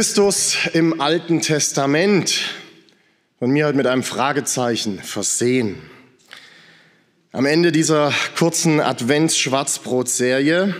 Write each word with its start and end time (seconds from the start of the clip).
Christus 0.00 0.56
im 0.72 0.98
Alten 0.98 1.42
Testament. 1.42 2.54
Von 3.38 3.50
mir 3.50 3.66
heute 3.66 3.76
mit 3.76 3.86
einem 3.86 4.02
Fragezeichen 4.02 4.98
versehen. 4.98 5.76
Am 7.32 7.44
Ende 7.44 7.70
dieser 7.70 8.10
kurzen 8.34 8.80
Advents-Schwarzbrot-Serie 8.80 10.74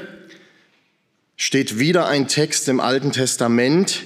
steht 1.36 1.78
wieder 1.78 2.06
ein 2.06 2.28
Text 2.28 2.66
im 2.70 2.80
Alten 2.80 3.12
Testament, 3.12 4.04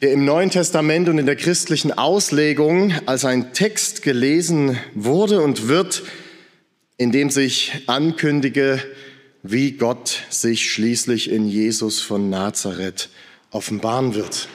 der 0.00 0.12
im 0.12 0.24
Neuen 0.24 0.48
Testament 0.48 1.10
und 1.10 1.18
in 1.18 1.26
der 1.26 1.36
christlichen 1.36 1.92
Auslegung 1.92 2.94
als 3.04 3.26
ein 3.26 3.52
Text 3.52 4.00
gelesen 4.00 4.78
wurde 4.94 5.42
und 5.42 5.68
wird, 5.68 6.02
in 6.96 7.12
dem 7.12 7.28
sich 7.28 7.72
ankündige, 7.88 8.82
wie 9.42 9.72
Gott 9.72 10.22
sich 10.30 10.72
schließlich 10.72 11.30
in 11.30 11.46
Jesus 11.46 12.00
von 12.00 12.30
Nazareth 12.30 13.10
offenbaren 13.50 14.14
wird. 14.14 14.48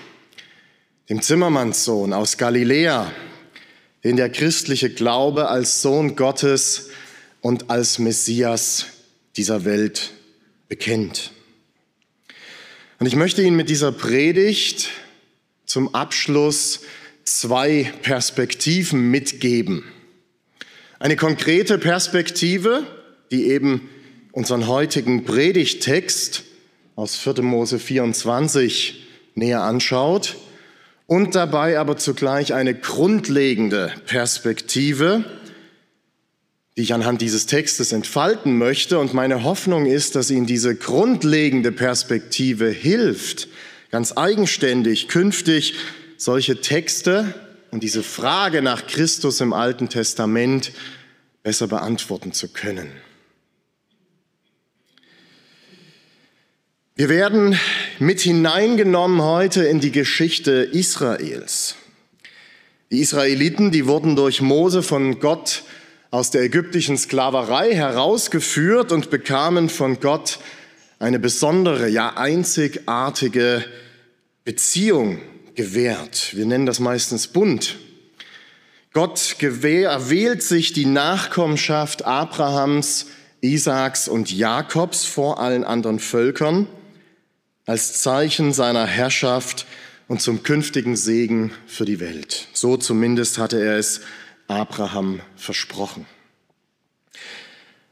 Dem 1.10 1.22
Zimmermannssohn 1.22 2.14
aus 2.14 2.38
Galiläa, 2.38 3.12
den 4.04 4.16
der 4.16 4.30
christliche 4.30 4.90
Glaube 4.90 5.50
als 5.50 5.82
Sohn 5.82 6.16
Gottes 6.16 6.90
und 7.42 7.70
als 7.70 8.00
Messias 8.00 8.88
dieser 9.38 9.66
Welt 9.66 10.12
bekennt. 10.68 11.32
Und 13.00 13.08
ich 13.08 13.16
möchte 13.16 13.42
Ihnen 13.42 13.58
mit 13.58 13.70
dieser 13.70 13.92
Predigt 13.92 14.90
zum 15.66 15.94
Abschluss 15.94 16.82
zwei 17.26 17.92
Perspektiven 18.02 19.12
mitgeben. 19.12 19.84
Eine 21.00 21.18
konkrete 21.18 21.78
Perspektive, 21.78 22.88
die 23.32 23.48
eben 23.48 23.90
unseren 24.32 24.68
heutigen 24.68 25.26
Predigtext 25.26 26.45
aus 26.96 27.16
4. 27.18 27.42
Mose 27.42 27.80
24 27.80 29.06
näher 29.36 29.62
anschaut 29.64 30.38
und 31.08 31.36
dabei 31.36 31.78
aber 31.78 31.98
zugleich 31.98 32.54
eine 32.54 32.74
grundlegende 32.74 33.92
Perspektive, 34.06 35.26
die 36.78 36.82
ich 36.82 36.94
anhand 36.94 37.22
dieses 37.22 37.46
Textes 37.46 37.92
entfalten 37.92 38.58
möchte. 38.58 39.00
Und 39.00 39.14
meine 39.14 39.44
Hoffnung 39.44 39.86
ist, 39.86 40.16
dass 40.16 40.32
Ihnen 40.32 40.46
diese 40.46 40.76
grundlegende 40.76 41.72
Perspektive 41.72 42.70
hilft, 42.70 43.48
ganz 43.92 44.14
eigenständig 44.18 45.08
künftig 45.08 45.76
solche 46.18 46.62
Texte 46.62 47.34
und 47.72 47.84
diese 47.84 48.04
Frage 48.04 48.62
nach 48.62 48.88
Christus 48.88 49.42
im 49.42 49.54
Alten 49.54 49.90
Testament 49.90 50.72
besser 51.44 51.68
beantworten 51.68 52.32
zu 52.32 52.48
können. 52.48 52.90
Wir 56.98 57.10
werden 57.10 57.60
mit 58.00 58.22
hineingenommen 58.22 59.22
heute 59.22 59.66
in 59.66 59.82
die 59.82 59.92
Geschichte 59.92 60.52
Israels. 60.52 61.76
Die 62.90 63.02
Israeliten, 63.02 63.70
die 63.70 63.86
wurden 63.86 64.16
durch 64.16 64.42
Mose 64.42 64.82
von 64.82 65.20
Gott 65.20 65.64
aus 66.10 66.32
der 66.32 66.44
ägyptischen 66.44 66.98
Sklaverei 66.98 67.76
herausgeführt 67.76 68.94
und 68.94 69.10
bekamen 69.10 69.68
von 69.68 70.00
Gott 70.00 70.40
eine 70.98 71.20
besondere, 71.20 71.90
ja 71.90 72.16
einzigartige 72.16 73.66
Beziehung 74.46 75.20
gewährt. 75.54 76.30
Wir 76.34 76.46
nennen 76.46 76.66
das 76.66 76.80
meistens 76.80 77.28
Bund. 77.28 77.76
Gott 78.94 79.36
erwählt 79.42 80.44
sich 80.44 80.72
die 80.72 80.86
Nachkommenschaft 80.86 82.06
Abrahams, 82.06 83.08
Isaaks 83.42 84.08
und 84.08 84.32
Jakobs 84.32 85.04
vor 85.04 85.42
allen 85.42 85.66
anderen 85.66 86.00
Völkern 86.00 86.70
als 87.66 88.02
Zeichen 88.02 88.54
seiner 88.54 88.86
Herrschaft 88.86 89.66
und 90.08 90.22
zum 90.22 90.44
künftigen 90.44 90.96
Segen 90.96 91.52
für 91.66 91.86
die 91.86 92.00
Welt. 92.00 92.48
So 92.54 92.78
zumindest 92.78 93.38
hatte 93.38 93.64
er 93.64 93.78
es 93.78 94.02
Abraham 94.48 95.22
versprochen. 95.36 96.06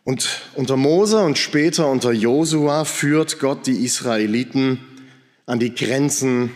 Und 0.04 0.42
unter 0.56 0.76
Mose 0.76 1.20
und 1.24 1.38
später 1.38 1.90
unter 1.90 2.12
Josua 2.12 2.86
führt 2.86 3.40
Gott 3.40 3.66
die 3.68 3.84
Israeliten 3.84 4.80
an 5.46 5.60
die 5.60 5.74
Grenzen 5.74 6.52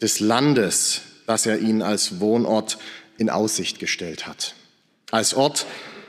des 0.00 0.20
Landes, 0.20 1.02
das 1.26 1.46
er 1.46 1.58
ihnen 1.58 1.82
als 1.82 2.20
Wohnort 2.20 2.78
in 3.18 3.28
Aussicht 3.28 3.78
gestellt 3.80 4.26
hat. 4.26 4.54
Als 5.10 5.34
Ort, 5.34 5.66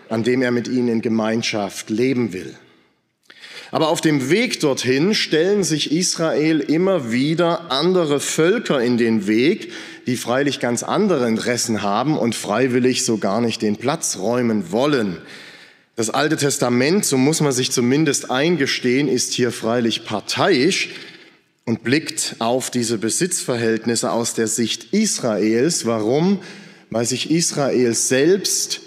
an 0.09 0.24
dem 0.24 0.41
er 0.41 0.51
mit 0.51 0.68
ihnen 0.68 0.88
in 0.88 1.01
Gemeinschaft 1.01 1.90
leben 1.90 2.31
will. 2.31 2.56
Aber 3.73 3.89
auf 3.89 4.01
dem 4.01 4.29
Weg 4.29 4.59
dorthin 4.59 5.16
stellen 5.16 5.63
sich 5.63 5.91
Israel 5.91 6.59
immer 6.59 7.11
wieder 7.11 7.72
andere 7.72 8.19
Völker 8.19 8.79
in 8.79 9.00
den 9.00 9.25
Weg, 9.25 9.72
die 10.06 10.16
freilich 10.16 10.59
ganz 10.59 10.84
andere 10.84 11.28
Interessen 11.28 11.81
haben 11.81 12.16
und 12.16 12.35
freiwillig 12.35 13.03
so 13.03 13.17
gar 13.17 13.41
nicht 13.41 13.63
den 13.63 13.78
Platz 13.78 14.19
räumen 14.19 14.72
wollen. 14.72 15.17
Das 15.95 16.12
Alte 16.12 16.38
Testament, 16.38 17.03
so 17.03 17.17
muss 17.17 17.41
man 17.41 17.51
sich 17.51 17.72
zumindest 17.72 18.29
eingestehen, 18.29 19.07
ist 19.07 19.33
hier 19.33 19.51
freilich 19.51 20.06
parteiisch 20.06 20.89
und 21.66 21.83
blickt 21.83 22.35
auf 22.38 22.69
diese 22.69 23.00
Besitzverhältnisse 23.00 24.12
aus 24.12 24.35
der 24.35 24.47
Sicht 24.47 24.94
Israels. 24.94 25.88
Warum? 25.88 26.41
Weil 26.91 27.07
sich 27.07 27.31
Israel 27.31 27.95
selbst 27.95 28.82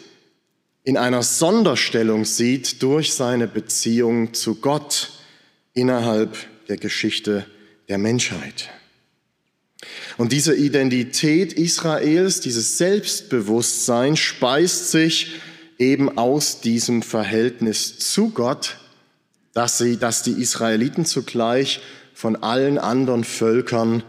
in 0.87 0.97
einer 0.97 1.25
Sonderstellung 1.25 2.25
sieht 2.25 2.81
durch 2.81 3.13
seine 3.13 3.49
Beziehung 3.49 4.35
zu 4.35 4.55
Gott 4.55 5.11
innerhalb 5.75 6.37
der 6.69 6.77
Geschichte 6.77 7.45
der 7.89 7.99
Menschheit. 7.99 8.71
Und 10.17 10.31
diese 10.31 10.55
Identität 10.55 11.53
Israels, 11.55 12.39
dieses 12.39 12.79
Selbstbewusstsein 12.79 14.17
speist 14.17 14.93
sich 14.93 15.33
eben 15.77 16.17
aus 16.19 16.61
diesem 16.61 17.03
Verhältnis 17.03 17.99
zu 17.99 18.31
Gott, 18.31 18.77
dass 19.55 19.79
sie, 19.79 19.97
dass 19.97 20.23
die 20.23 20.41
Israeliten 20.41 21.05
zugleich 21.05 21.81
von 22.15 22.37
allen 22.37 22.79
anderen 22.79 23.25
Völkern 23.25 24.05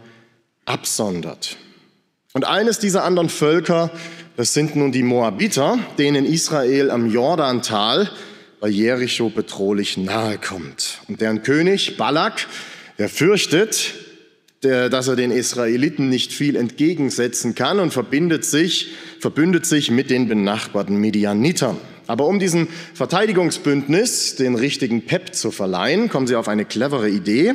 absondert. 0.64 1.56
Und 2.34 2.44
eines 2.44 2.78
dieser 2.78 3.02
anderen 3.02 3.30
Völker 3.30 3.90
das 4.38 4.54
sind 4.54 4.76
nun 4.76 4.92
die 4.92 5.02
Moabiter, 5.02 5.80
denen 5.98 6.24
Israel 6.24 6.92
am 6.92 7.10
Jordantal 7.10 8.08
bei 8.60 8.68
Jericho 8.68 9.30
bedrohlich 9.30 9.96
nahe 9.96 10.38
kommt. 10.38 11.00
Und 11.08 11.20
deren 11.20 11.42
König 11.42 11.96
Balak, 11.96 12.46
der 12.98 13.08
fürchtet, 13.08 13.94
dass 14.60 15.08
er 15.08 15.16
den 15.16 15.32
Israeliten 15.32 16.08
nicht 16.08 16.32
viel 16.32 16.54
entgegensetzen 16.54 17.56
kann 17.56 17.80
und 17.80 17.92
verbindet 17.92 18.44
sich, 18.44 18.92
verbündet 19.18 19.66
sich 19.66 19.90
mit 19.90 20.08
den 20.08 20.28
benachbarten 20.28 20.98
Midianitern. 20.98 21.76
Aber 22.06 22.28
um 22.28 22.38
diesem 22.38 22.68
Verteidigungsbündnis 22.94 24.36
den 24.36 24.54
richtigen 24.54 25.04
Pep 25.04 25.34
zu 25.34 25.50
verleihen, 25.50 26.08
kommen 26.08 26.28
sie 26.28 26.36
auf 26.36 26.46
eine 26.46 26.64
clevere 26.64 27.10
Idee. 27.10 27.54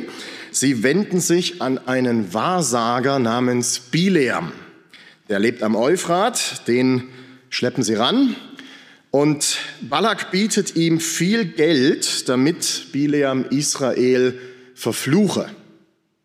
Sie 0.50 0.82
wenden 0.82 1.20
sich 1.20 1.62
an 1.62 1.78
einen 1.78 2.34
Wahrsager 2.34 3.18
namens 3.18 3.80
Bileam. 3.80 4.52
Der 5.30 5.38
lebt 5.38 5.62
am 5.62 5.74
Euphrat, 5.74 6.68
den 6.68 7.08
schleppen 7.48 7.82
sie 7.82 7.94
ran. 7.94 8.36
Und 9.10 9.58
Balak 9.80 10.30
bietet 10.30 10.76
ihm 10.76 11.00
viel 11.00 11.46
Geld, 11.46 12.28
damit 12.28 12.88
Bileam 12.92 13.46
Israel 13.48 14.38
verfluche. 14.74 15.48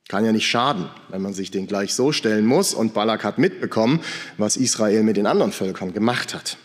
Kann 0.10 0.26
ja 0.26 0.34
nicht 0.34 0.48
schaden, 0.48 0.90
wenn 1.08 1.22
man 1.22 1.34
sich 1.34 1.50
den 1.50 1.66
gleich 1.66 1.94
so 1.94 2.12
stellen 2.12 2.46
muss. 2.46 2.74
Und 2.74 2.94
Balak 2.94 3.24
hat 3.24 3.38
mitbekommen, 3.38 4.02
was 4.38 4.58
Israel 4.58 5.04
mit 5.04 5.16
den 5.16 5.28
anderen 5.28 5.54
Völkern 5.54 5.94
gemacht 5.94 6.34
hat. 6.34 6.58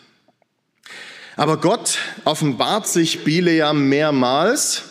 Aber 1.37 1.61
Gott 1.61 1.99
offenbart 2.25 2.87
sich 2.87 3.23
Bileam 3.23 3.87
mehrmals 3.87 4.83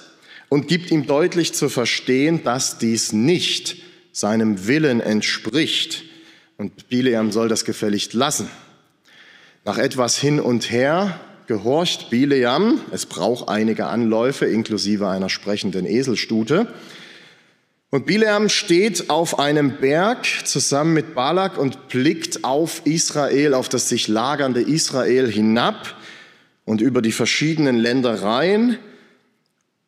und 0.48 0.66
gibt 0.66 0.90
ihm 0.90 1.06
deutlich 1.06 1.52
zu 1.52 1.68
verstehen, 1.68 2.42
dass 2.42 2.78
dies 2.78 3.12
nicht 3.12 3.76
seinem 4.12 4.66
Willen 4.66 5.00
entspricht 5.00 6.04
und 6.56 6.88
Bileam 6.88 7.32
soll 7.32 7.48
das 7.48 7.64
gefälligst 7.64 8.14
lassen. 8.14 8.48
Nach 9.64 9.78
etwas 9.78 10.18
hin 10.18 10.40
und 10.40 10.70
her 10.70 11.20
gehorcht 11.46 12.10
Bileam. 12.10 12.80
Es 12.92 13.06
braucht 13.06 13.48
einige 13.48 13.86
Anläufe, 13.86 14.46
inklusive 14.46 15.08
einer 15.08 15.28
sprechenden 15.28 15.86
Eselstute. 15.86 16.68
Und 17.90 18.06
Bileam 18.06 18.48
steht 18.48 19.08
auf 19.08 19.38
einem 19.38 19.76
Berg 19.76 20.26
zusammen 20.44 20.94
mit 20.94 21.14
Balak 21.14 21.58
und 21.58 21.88
blickt 21.88 22.44
auf 22.44 22.82
Israel, 22.84 23.54
auf 23.54 23.68
das 23.68 23.88
sich 23.88 24.08
lagernde 24.08 24.62
Israel 24.62 25.30
hinab 25.30 25.96
und 26.64 26.80
über 26.80 27.02
die 27.02 27.12
verschiedenen 27.12 27.76
Ländereien. 27.76 28.78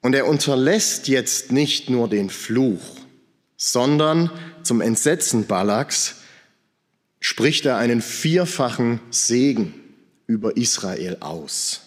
Und 0.03 0.15
er 0.15 0.29
unterlässt 0.29 1.09
jetzt 1.09 1.51
nicht 1.51 1.91
nur 1.91 2.09
den 2.09 2.31
Fluch, 2.31 2.97
sondern 3.57 4.31
zum 4.63 4.81
Entsetzen 4.81 5.47
Balaks 5.47 6.17
spricht 7.27 7.67
er 7.67 7.77
einen 7.77 8.03
vierfachen 8.03 9.01
Segen 9.11 9.75
über 10.29 10.57
Israel 10.57 11.17
aus. 11.19 11.81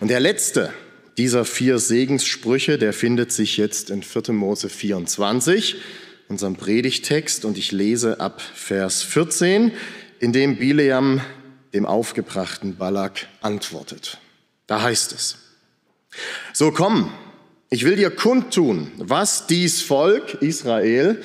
Und 0.00 0.08
der 0.08 0.18
letzte 0.18 0.72
dieser 1.18 1.44
vier 1.44 1.78
Segenssprüche, 1.78 2.78
der 2.78 2.94
findet 2.94 3.32
sich 3.32 3.58
jetzt 3.58 3.90
in 3.90 4.02
4. 4.02 4.32
Mose 4.32 4.70
24, 4.70 5.76
unserem 6.28 6.56
Predigtext, 6.56 7.44
und 7.44 7.58
ich 7.58 7.70
lese 7.70 8.18
ab 8.18 8.40
Vers 8.40 9.02
14, 9.02 9.72
in 10.20 10.32
dem 10.32 10.56
Bileam 10.56 11.20
dem 11.74 11.84
aufgebrachten 11.84 12.76
Balak 12.76 13.28
antwortet. 13.42 14.16
Da 14.66 14.80
heißt 14.80 15.12
es, 15.12 15.36
so 16.54 16.72
komm, 16.72 17.12
ich 17.68 17.84
will 17.84 17.96
dir 17.96 18.10
kundtun, 18.10 18.90
was 18.96 19.46
dies 19.48 19.82
Volk 19.82 20.40
Israel 20.40 21.22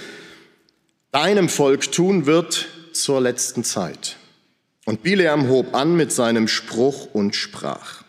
deinem 1.13 1.47
Volk 1.47 1.93
tun 1.93 2.25
wird 2.25 2.67
zur 2.95 3.21
letzten 3.21 3.63
Zeit. 3.63 4.17
Und 4.85 5.03
Bileam 5.03 5.49
hob 5.49 5.73
an 5.73 5.95
mit 5.95 6.11
seinem 6.11 6.47
Spruch 6.47 7.13
und 7.13 7.35
sprach. 7.35 8.03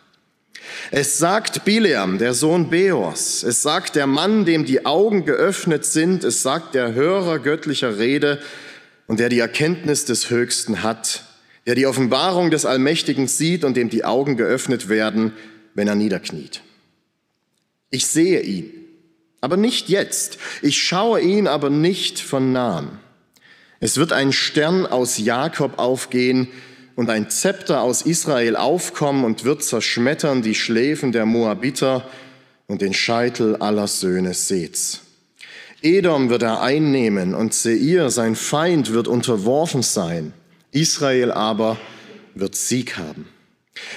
Es 0.91 1.17
sagt 1.17 1.65
Bileam, 1.65 2.17
der 2.17 2.33
Sohn 2.33 2.69
Beors, 2.69 3.43
es 3.43 3.61
sagt 3.61 3.95
der 3.95 4.07
Mann, 4.07 4.45
dem 4.45 4.65
die 4.65 4.85
Augen 4.85 5.25
geöffnet 5.25 5.85
sind, 5.85 6.23
es 6.23 6.43
sagt 6.43 6.75
der 6.75 6.93
Hörer 6.93 7.39
göttlicher 7.39 7.97
Rede 7.97 8.39
und 9.07 9.19
der 9.19 9.29
die 9.29 9.39
Erkenntnis 9.39 10.05
des 10.05 10.29
Höchsten 10.29 10.83
hat, 10.83 11.23
der 11.65 11.75
die 11.75 11.87
Offenbarung 11.87 12.51
des 12.51 12.65
Allmächtigen 12.65 13.27
sieht 13.27 13.63
und 13.63 13.75
dem 13.75 13.89
die 13.89 14.05
Augen 14.05 14.37
geöffnet 14.37 14.89
werden, 14.89 15.33
wenn 15.73 15.87
er 15.87 15.95
niederkniet. 15.95 16.61
Ich 17.89 18.07
sehe 18.07 18.41
ihn, 18.41 18.71
aber 19.41 19.57
nicht 19.57 19.89
jetzt. 19.89 20.37
Ich 20.61 20.81
schaue 20.81 21.21
ihn 21.21 21.47
aber 21.47 21.69
nicht 21.69 22.19
von 22.19 22.51
nahem. 22.51 22.99
Es 23.79 23.97
wird 23.97 24.13
ein 24.13 24.31
Stern 24.31 24.85
aus 24.85 25.17
Jakob 25.17 25.77
aufgehen, 25.77 26.47
und 26.97 27.11
ein 27.11 27.29
Zepter 27.29 27.83
aus 27.83 28.01
Israel 28.01 28.55
aufkommen 28.55 29.23
und 29.23 29.45
wird 29.45 29.63
zerschmettern 29.63 30.41
die 30.41 30.55
Schläfen 30.55 31.11
der 31.11 31.27
Moabiter 31.27 32.09
und 32.65 32.81
den 32.81 32.93
Scheitel 32.93 33.55
aller 33.57 33.87
Söhne 33.87 34.33
Seths. 34.33 35.01
Edom 35.83 36.29
wird 36.29 36.41
er 36.41 36.61
einnehmen 36.61 37.35
und 37.35 37.53
Seir, 37.53 38.09
sein 38.09 38.35
Feind, 38.35 38.93
wird 38.93 39.07
unterworfen 39.07 39.83
sein. 39.83 40.33
Israel 40.71 41.31
aber 41.31 41.77
wird 42.33 42.55
Sieg 42.55 42.97
haben. 42.97 43.27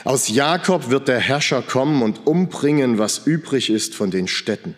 Aus 0.04 0.28
Jakob 0.28 0.90
wird 0.90 1.08
der 1.08 1.20
Herrscher 1.20 1.62
kommen 1.62 2.02
und 2.02 2.26
umbringen, 2.26 2.98
was 2.98 3.26
übrig 3.26 3.70
ist 3.70 3.94
von 3.94 4.10
den 4.10 4.28
Städten. 4.28 4.76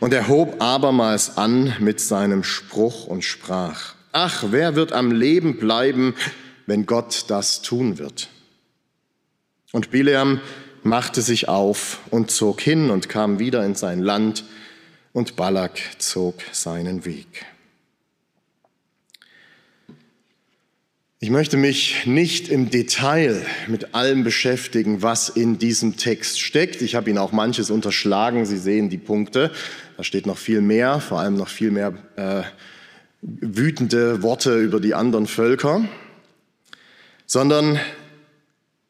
Und 0.00 0.12
er 0.12 0.28
hob 0.28 0.60
abermals 0.62 1.36
an 1.36 1.74
mit 1.80 2.00
seinem 2.00 2.44
Spruch 2.44 3.06
und 3.06 3.24
sprach, 3.24 3.94
Ach, 4.12 4.44
wer 4.50 4.76
wird 4.76 4.92
am 4.92 5.10
Leben 5.10 5.56
bleiben, 5.56 6.14
wenn 6.66 6.86
Gott 6.86 7.24
das 7.28 7.62
tun 7.62 7.98
wird. 7.98 8.28
Und 9.72 9.90
Bileam 9.90 10.40
machte 10.82 11.22
sich 11.22 11.48
auf 11.48 12.00
und 12.10 12.30
zog 12.30 12.60
hin 12.60 12.90
und 12.90 13.08
kam 13.08 13.38
wieder 13.38 13.64
in 13.64 13.74
sein 13.74 14.00
Land, 14.00 14.44
und 15.12 15.36
Balak 15.36 15.78
zog 15.98 16.36
seinen 16.52 17.04
Weg. 17.04 17.44
Ich 21.22 21.30
möchte 21.30 21.56
mich 21.56 22.04
nicht 22.04 22.48
im 22.48 22.68
Detail 22.68 23.46
mit 23.68 23.94
allem 23.94 24.24
beschäftigen, 24.24 25.02
was 25.02 25.28
in 25.28 25.56
diesem 25.56 25.96
Text 25.96 26.40
steckt. 26.40 26.82
Ich 26.82 26.96
habe 26.96 27.10
Ihnen 27.10 27.18
auch 27.20 27.30
manches 27.30 27.70
unterschlagen. 27.70 28.44
Sie 28.44 28.58
sehen 28.58 28.90
die 28.90 28.98
Punkte. 28.98 29.52
Da 29.96 30.02
steht 30.02 30.26
noch 30.26 30.36
viel 30.36 30.60
mehr, 30.60 30.98
vor 30.98 31.20
allem 31.20 31.36
noch 31.36 31.46
viel 31.46 31.70
mehr 31.70 31.94
äh, 32.16 32.42
wütende 33.20 34.24
Worte 34.24 34.58
über 34.58 34.80
die 34.80 34.94
anderen 34.94 35.28
Völker 35.28 35.88
sondern 37.24 37.78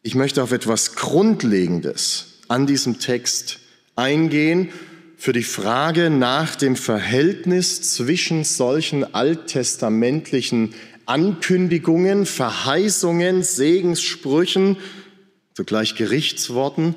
ich 0.02 0.14
möchte 0.16 0.42
auf 0.42 0.50
etwas 0.50 0.96
Grundlegendes 0.96 2.40
an 2.48 2.66
diesem 2.66 2.98
Text 2.98 3.60
eingehen 3.94 4.70
für 5.16 5.32
die 5.32 5.44
Frage 5.44 6.10
nach 6.10 6.56
dem 6.56 6.74
Verhältnis 6.74 7.94
zwischen 7.94 8.42
solchen 8.42 9.14
alttestamentlichen 9.14 10.74
Ankündigungen, 11.06 12.26
Verheißungen, 12.26 13.42
Segenssprüchen, 13.42 14.76
zugleich 15.54 15.94
Gerichtsworten 15.94 16.94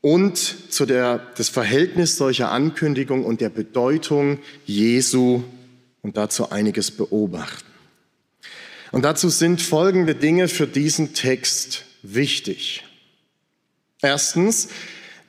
und 0.00 0.36
zu 0.36 0.86
der, 0.86 1.18
das 1.36 1.48
Verhältnis 1.48 2.16
solcher 2.16 2.50
Ankündigungen 2.50 3.24
und 3.24 3.40
der 3.40 3.50
Bedeutung 3.50 4.38
Jesu 4.64 5.42
und 6.02 6.16
dazu 6.16 6.50
einiges 6.50 6.90
beobachten. 6.90 7.66
Und 8.92 9.04
dazu 9.04 9.28
sind 9.28 9.62
folgende 9.62 10.14
Dinge 10.14 10.48
für 10.48 10.66
diesen 10.66 11.14
Text 11.14 11.84
wichtig. 12.02 12.84
Erstens, 14.02 14.68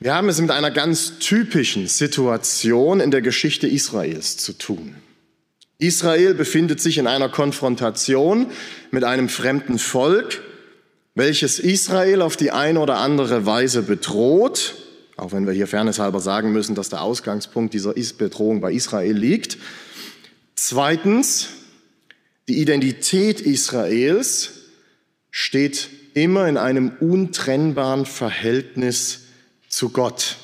wir 0.00 0.14
haben 0.14 0.28
es 0.28 0.40
mit 0.40 0.50
einer 0.50 0.70
ganz 0.70 1.18
typischen 1.18 1.86
Situation 1.86 3.00
in 3.00 3.10
der 3.10 3.22
Geschichte 3.22 3.68
Israels 3.68 4.36
zu 4.36 4.54
tun. 4.54 4.96
Israel 5.82 6.34
befindet 6.34 6.80
sich 6.80 6.98
in 6.98 7.08
einer 7.08 7.28
Konfrontation 7.28 8.46
mit 8.92 9.02
einem 9.02 9.28
fremden 9.28 9.78
Volk, 9.78 10.40
welches 11.16 11.58
Israel 11.58 12.22
auf 12.22 12.36
die 12.36 12.52
eine 12.52 12.78
oder 12.78 12.98
andere 12.98 13.46
Weise 13.46 13.82
bedroht, 13.82 14.76
auch 15.16 15.32
wenn 15.32 15.44
wir 15.44 15.52
hier 15.52 15.66
fairnesshalber 15.66 16.20
sagen 16.20 16.52
müssen, 16.52 16.76
dass 16.76 16.88
der 16.88 17.02
Ausgangspunkt 17.02 17.74
dieser 17.74 17.94
Bedrohung 17.94 18.60
bei 18.60 18.72
Israel 18.72 19.16
liegt. 19.16 19.58
Zweitens, 20.54 21.48
die 22.48 22.60
Identität 22.60 23.40
Israels 23.40 24.50
steht 25.32 25.90
immer 26.14 26.48
in 26.48 26.58
einem 26.58 26.92
untrennbaren 27.00 28.06
Verhältnis 28.06 29.22
zu 29.68 29.90
Gott. 29.90 30.36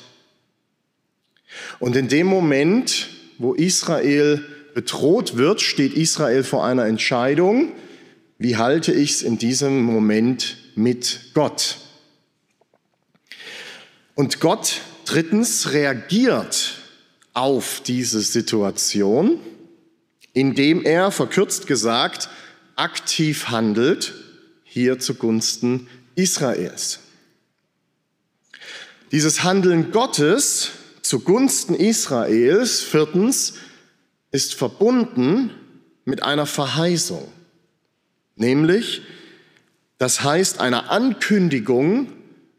Und 1.79 1.95
in 1.95 2.09
dem 2.09 2.27
Moment, 2.27 3.07
wo 3.37 3.53
Israel 3.53 4.43
bedroht 4.73 5.37
wird, 5.37 5.61
steht 5.61 5.93
Israel 5.93 6.43
vor 6.43 6.65
einer 6.65 6.85
Entscheidung, 6.85 7.73
wie 8.37 8.57
halte 8.57 8.93
ich 8.93 9.11
es 9.11 9.21
in 9.21 9.37
diesem 9.37 9.81
Moment 9.81 10.57
mit 10.75 11.31
Gott? 11.33 11.77
Und 14.15 14.39
Gott 14.39 14.81
drittens 15.05 15.73
reagiert 15.73 16.75
auf 17.33 17.81
diese 17.85 18.21
Situation 18.21 19.39
indem 20.33 20.85
er, 20.85 21.11
verkürzt 21.11 21.67
gesagt, 21.67 22.29
aktiv 22.75 23.47
handelt, 23.49 24.13
hier 24.63 24.99
zugunsten 24.99 25.87
Israels. 26.15 26.99
Dieses 29.11 29.43
Handeln 29.43 29.91
Gottes 29.91 30.69
zugunsten 31.01 31.73
Israels, 31.73 32.81
viertens, 32.81 33.55
ist 34.31 34.55
verbunden 34.55 35.51
mit 36.05 36.23
einer 36.23 36.45
Verheißung, 36.45 37.27
nämlich, 38.35 39.01
das 39.97 40.23
heißt 40.23 40.59
einer 40.59 40.91
Ankündigung, 40.91 42.11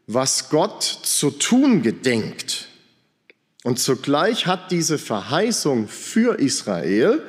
was 0.07 0.49
Gott 0.49 0.83
zu 0.83 1.31
tun 1.31 1.81
gedenkt. 1.81 2.67
Und 3.63 3.79
zugleich 3.79 4.47
hat 4.47 4.71
diese 4.71 4.97
Verheißung 4.97 5.87
für 5.87 6.39
Israel 6.39 7.23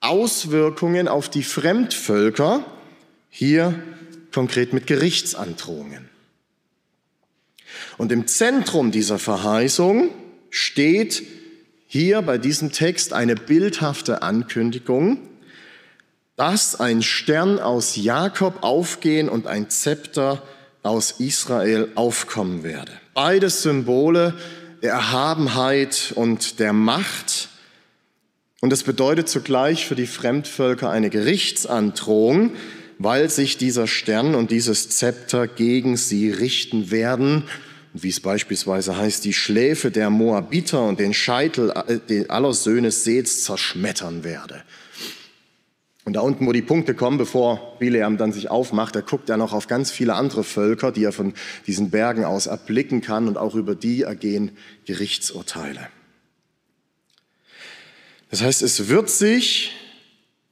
Auswirkungen 0.00 1.08
auf 1.08 1.28
die 1.28 1.42
Fremdvölker, 1.42 2.64
hier 3.28 3.82
konkret 4.32 4.72
mit 4.72 4.86
Gerichtsandrohungen. 4.86 6.08
Und 7.98 8.10
im 8.12 8.26
Zentrum 8.26 8.90
dieser 8.90 9.18
Verheißung 9.18 10.10
steht 10.48 11.22
hier 11.92 12.22
bei 12.22 12.38
diesem 12.38 12.70
Text 12.70 13.12
eine 13.12 13.34
bildhafte 13.34 14.22
Ankündigung, 14.22 15.18
dass 16.36 16.78
ein 16.78 17.02
Stern 17.02 17.58
aus 17.58 17.96
Jakob 17.96 18.62
aufgehen 18.62 19.28
und 19.28 19.48
ein 19.48 19.70
Zepter 19.70 20.40
aus 20.84 21.16
Israel 21.18 21.88
aufkommen 21.96 22.62
werde. 22.62 22.92
Beides 23.12 23.62
Symbole 23.62 24.34
der 24.84 24.92
Erhabenheit 24.92 26.12
und 26.14 26.60
der 26.60 26.72
Macht 26.72 27.48
und 28.60 28.72
es 28.72 28.84
bedeutet 28.84 29.28
zugleich 29.28 29.84
für 29.84 29.96
die 29.96 30.06
Fremdvölker 30.06 30.90
eine 30.90 31.10
Gerichtsandrohung, 31.10 32.52
weil 32.98 33.30
sich 33.30 33.56
dieser 33.56 33.88
Stern 33.88 34.36
und 34.36 34.52
dieses 34.52 34.90
Zepter 34.90 35.48
gegen 35.48 35.96
sie 35.96 36.30
richten 36.30 36.92
werden 36.92 37.46
wie 37.92 38.08
es 38.08 38.20
beispielsweise 38.20 38.96
heißt, 38.96 39.24
die 39.24 39.32
Schläfe 39.32 39.90
der 39.90 40.10
Moabiter 40.10 40.82
und 40.86 41.00
den 41.00 41.14
Scheitel 41.14 41.72
äh, 42.08 42.28
aller 42.28 42.52
Söhne 42.52 42.90
Seths 42.90 43.44
zerschmettern 43.44 44.24
werde. 44.24 44.62
Und 46.04 46.14
da 46.14 46.20
unten, 46.20 46.46
wo 46.46 46.52
die 46.52 46.62
Punkte 46.62 46.94
kommen, 46.94 47.18
bevor 47.18 47.76
Bileam 47.78 48.16
dann 48.16 48.32
sich 48.32 48.50
aufmacht, 48.50 48.96
da 48.96 49.00
guckt 49.00 49.28
er 49.28 49.36
noch 49.36 49.52
auf 49.52 49.66
ganz 49.66 49.90
viele 49.90 50.14
andere 50.14 50.44
Völker, 50.44 50.92
die 50.92 51.04
er 51.04 51.12
von 51.12 51.34
diesen 51.66 51.90
Bergen 51.90 52.24
aus 52.24 52.46
erblicken 52.46 53.00
kann 53.00 53.28
und 53.28 53.36
auch 53.36 53.54
über 53.54 53.74
die 53.74 54.02
ergehen 54.02 54.52
Gerichtsurteile. 54.86 55.88
Das 58.30 58.42
heißt, 58.42 58.62
es 58.62 58.88
wird 58.88 59.10
sich, 59.10 59.72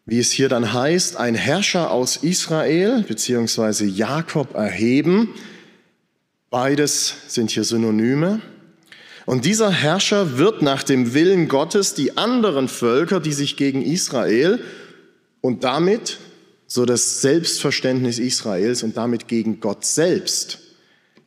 wie 0.05 0.19
es 0.19 0.33
hier 0.33 0.49
dann 0.49 0.73
heißt, 0.73 1.17
ein 1.17 1.35
Herrscher 1.35 1.91
aus 1.91 2.19
Israel 2.19 3.05
bzw. 3.07 3.85
Jakob 3.85 4.55
erheben. 4.55 5.35
Beides 6.51 7.15
sind 7.29 7.51
hier 7.51 7.65
Synonyme. 7.65 8.41
Und 9.27 9.45
dieser 9.45 9.71
Herrscher 9.71 10.39
wird 10.39 10.63
nach 10.63 10.83
dem 10.83 11.13
Willen 11.13 11.49
Gottes 11.49 11.93
die 11.93 12.17
anderen 12.17 12.69
Völker, 12.69 13.21
die 13.21 13.35
sich 13.35 13.57
gegen 13.57 13.83
Israel 13.83 14.59
und 15.43 15.65
damit 15.65 16.19
so 16.67 16.87
das 16.87 17.21
Selbstverständnis 17.21 18.19
Israels 18.19 18.83
und 18.83 18.97
damit 18.97 19.29
gegen 19.29 19.61
Gott 19.61 19.85
selbst 19.85 20.61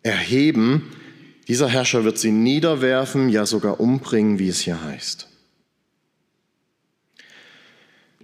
erheben. 0.03 0.91
Dieser 1.47 1.67
Herrscher 1.67 2.03
wird 2.03 2.17
sie 2.17 2.31
niederwerfen, 2.31 3.29
ja 3.29 3.45
sogar 3.45 3.79
umbringen, 3.79 4.39
wie 4.39 4.49
es 4.49 4.61
hier 4.61 4.83
heißt. 4.83 5.27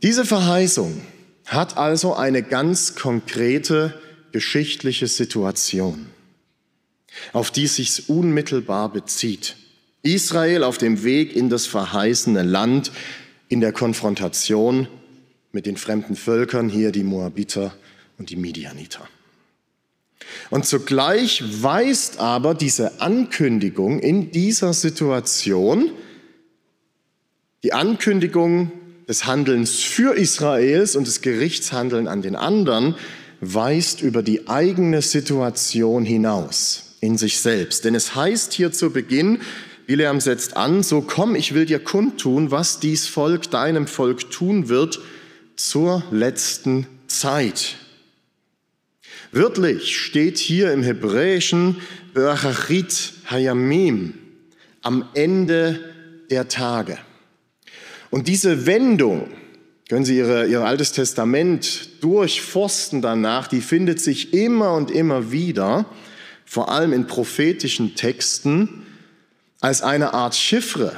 Diese 0.04 0.26
Verheißung 0.26 1.02
hat 1.46 1.78
also 1.78 2.14
eine 2.14 2.44
ganz 2.44 2.96
konkrete 2.96 4.00
geschichtliche 4.32 5.08
Situation, 5.08 6.08
auf 7.34 7.52
die 7.52 7.66
es 7.66 7.76
sich 7.76 8.10
unmittelbar 8.10 8.92
bezieht. 8.92 9.56
Israel 10.04 10.64
auf 10.64 10.78
dem 10.78 11.04
Weg 11.04 11.36
in 11.36 11.50
das 11.50 11.66
verheißene 11.66 12.44
Land, 12.44 12.92
in 13.50 13.60
der 13.62 13.72
Konfrontation 13.72 14.88
mit 15.52 15.66
den 15.66 15.78
fremden 15.78 16.16
Völkern, 16.16 16.70
hier 16.70 16.92
die 16.92 17.04
Moabiter 17.04 17.74
und 18.18 18.30
die 18.30 18.36
Midianiter. 18.36 19.08
Und 20.50 20.66
zugleich 20.66 21.44
weist 21.64 22.20
aber 22.20 22.54
diese 22.54 23.02
Ankündigung 23.02 24.00
in 24.00 24.32
dieser 24.32 24.74
Situation, 24.74 25.92
die 27.64 27.74
Ankündigung 27.74 28.72
des 29.08 29.26
Handelns 29.26 29.80
für 29.80 30.16
Israels 30.16 30.96
und 30.96 31.08
des 31.08 31.22
Gerichtshandeln 31.22 32.08
an 32.08 32.22
den 32.22 32.36
anderen, 32.36 32.96
weist 33.40 34.02
über 34.02 34.24
die 34.24 34.48
eigene 34.48 35.02
Situation 35.02 36.06
hinaus 36.06 36.87
in 37.00 37.18
sich 37.18 37.40
selbst. 37.40 37.86
Denn 37.86 37.96
es 37.96 38.16
heißt 38.16 38.54
hier 38.54 38.72
zu 38.72 38.92
Beginn, 38.92 39.40
Bileam 39.86 40.20
setzt 40.20 40.58
an, 40.58 40.84
so 40.84 41.02
komm, 41.02 41.36
ich 41.36 41.54
will 41.54 41.66
dir 41.66 41.80
kundtun, 41.80 42.52
was 42.52 42.80
dies 42.80 43.08
Volk 43.08 43.50
deinem 43.52 43.88
Volk 43.88 44.30
tun 44.32 44.68
wird 44.68 45.00
zur 45.56 46.04
letzten 46.12 46.88
Zeit. 47.08 47.78
Wörtlich 49.32 49.98
steht 49.98 50.38
hier 50.38 50.74
im 50.74 50.84
Hebräischen 50.84 51.78
Be'achachit 52.14 53.14
Hayamim, 53.26 54.14
am 54.82 55.06
Ende 55.14 55.94
der 56.30 56.48
Tage. 56.48 56.98
Und 58.10 58.28
diese 58.28 58.66
Wendung, 58.66 59.30
können 59.90 60.06
Sie 60.06 60.18
Ihre, 60.18 60.48
Ihr 60.48 60.66
Altes 60.66 60.92
Testament 60.92 62.04
durchforsten 62.04 63.02
danach, 63.02 63.48
die 63.48 63.62
findet 63.62 64.02
sich 64.02 64.34
immer 64.34 64.74
und 64.74 64.92
immer 64.92 65.32
wieder, 65.32 65.86
vor 66.48 66.72
allem 66.72 66.94
in 66.94 67.08
prophetischen 67.08 67.96
Texten, 67.96 68.86
als 69.60 69.82
eine 69.82 70.14
Art 70.14 70.34
Chiffre, 70.34 70.98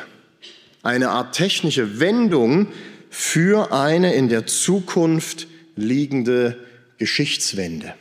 eine 0.83 1.09
Art 1.09 1.35
technische 1.35 1.99
Wendung 1.99 2.67
für 3.09 3.73
eine 3.73 4.13
in 4.13 4.29
der 4.29 4.45
Zukunft 4.45 5.47
liegende 5.75 6.63
Geschichtswende, 6.99 7.95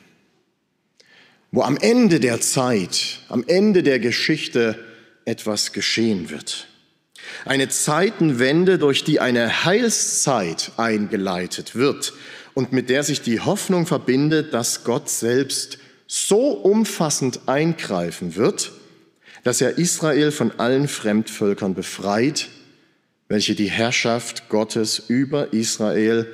wo 1.51 1.63
am 1.63 1.79
Ende 1.79 2.21
der 2.21 2.43
Zeit, 2.43 3.21
am 3.31 3.43
Ende 3.47 3.83
der 3.83 3.99
Geschichte 3.99 4.79
etwas 5.25 5.73
geschehen 5.73 6.29
wird. 6.29 6.67
Eine 7.47 7.71
Zeitenwende, 7.71 8.79
durch 8.79 9.05
die 9.05 9.21
eine 9.21 9.65
Heilszeit 9.65 10.73
eingeleitet 10.77 11.75
wird 11.75 12.13
und 12.53 12.73
mit 12.73 12.91
der 12.91 13.05
sich 13.05 13.23
die 13.23 13.41
Hoffnung 13.41 13.87
verbindet, 13.87 14.53
dass 14.53 14.85
Gott 14.85 15.09
selbst 15.09 15.79
so 16.09 16.51
umfassend 16.51 17.43
eingreifen 17.47 18.35
wird, 18.35 18.73
dass 19.45 19.61
er 19.61 19.79
Israel 19.79 20.33
von 20.33 20.59
allen 20.59 20.89
Fremdvölkern 20.89 21.75
befreit, 21.75 22.49
welche 23.29 23.55
die 23.55 23.71
Herrschaft 23.71 24.49
Gottes 24.49 24.99
über 24.99 25.53
Israel 25.53 26.27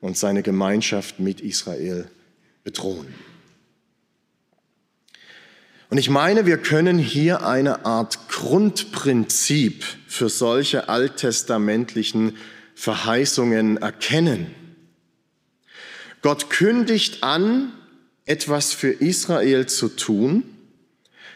und 0.00 0.16
seine 0.16 0.42
Gemeinschaft 0.42 1.20
mit 1.20 1.42
Israel 1.42 2.10
bedrohen. 2.64 3.14
Und 5.90 5.98
ich 5.98 6.10
meine, 6.10 6.46
wir 6.46 6.58
können 6.58 6.98
hier 6.98 7.46
eine 7.46 7.86
Art 7.86 8.28
Grundprinzip 8.28 9.84
für 10.06 10.28
solche 10.28 10.88
alttestamentlichen 10.88 12.36
Verheißungen 12.74 13.78
erkennen. 13.78 14.54
Gott 16.22 16.50
kündigt 16.50 17.22
an, 17.22 17.72
etwas 18.28 18.72
für 18.72 18.90
Israel 18.90 19.66
zu 19.66 19.88
tun, 19.88 20.44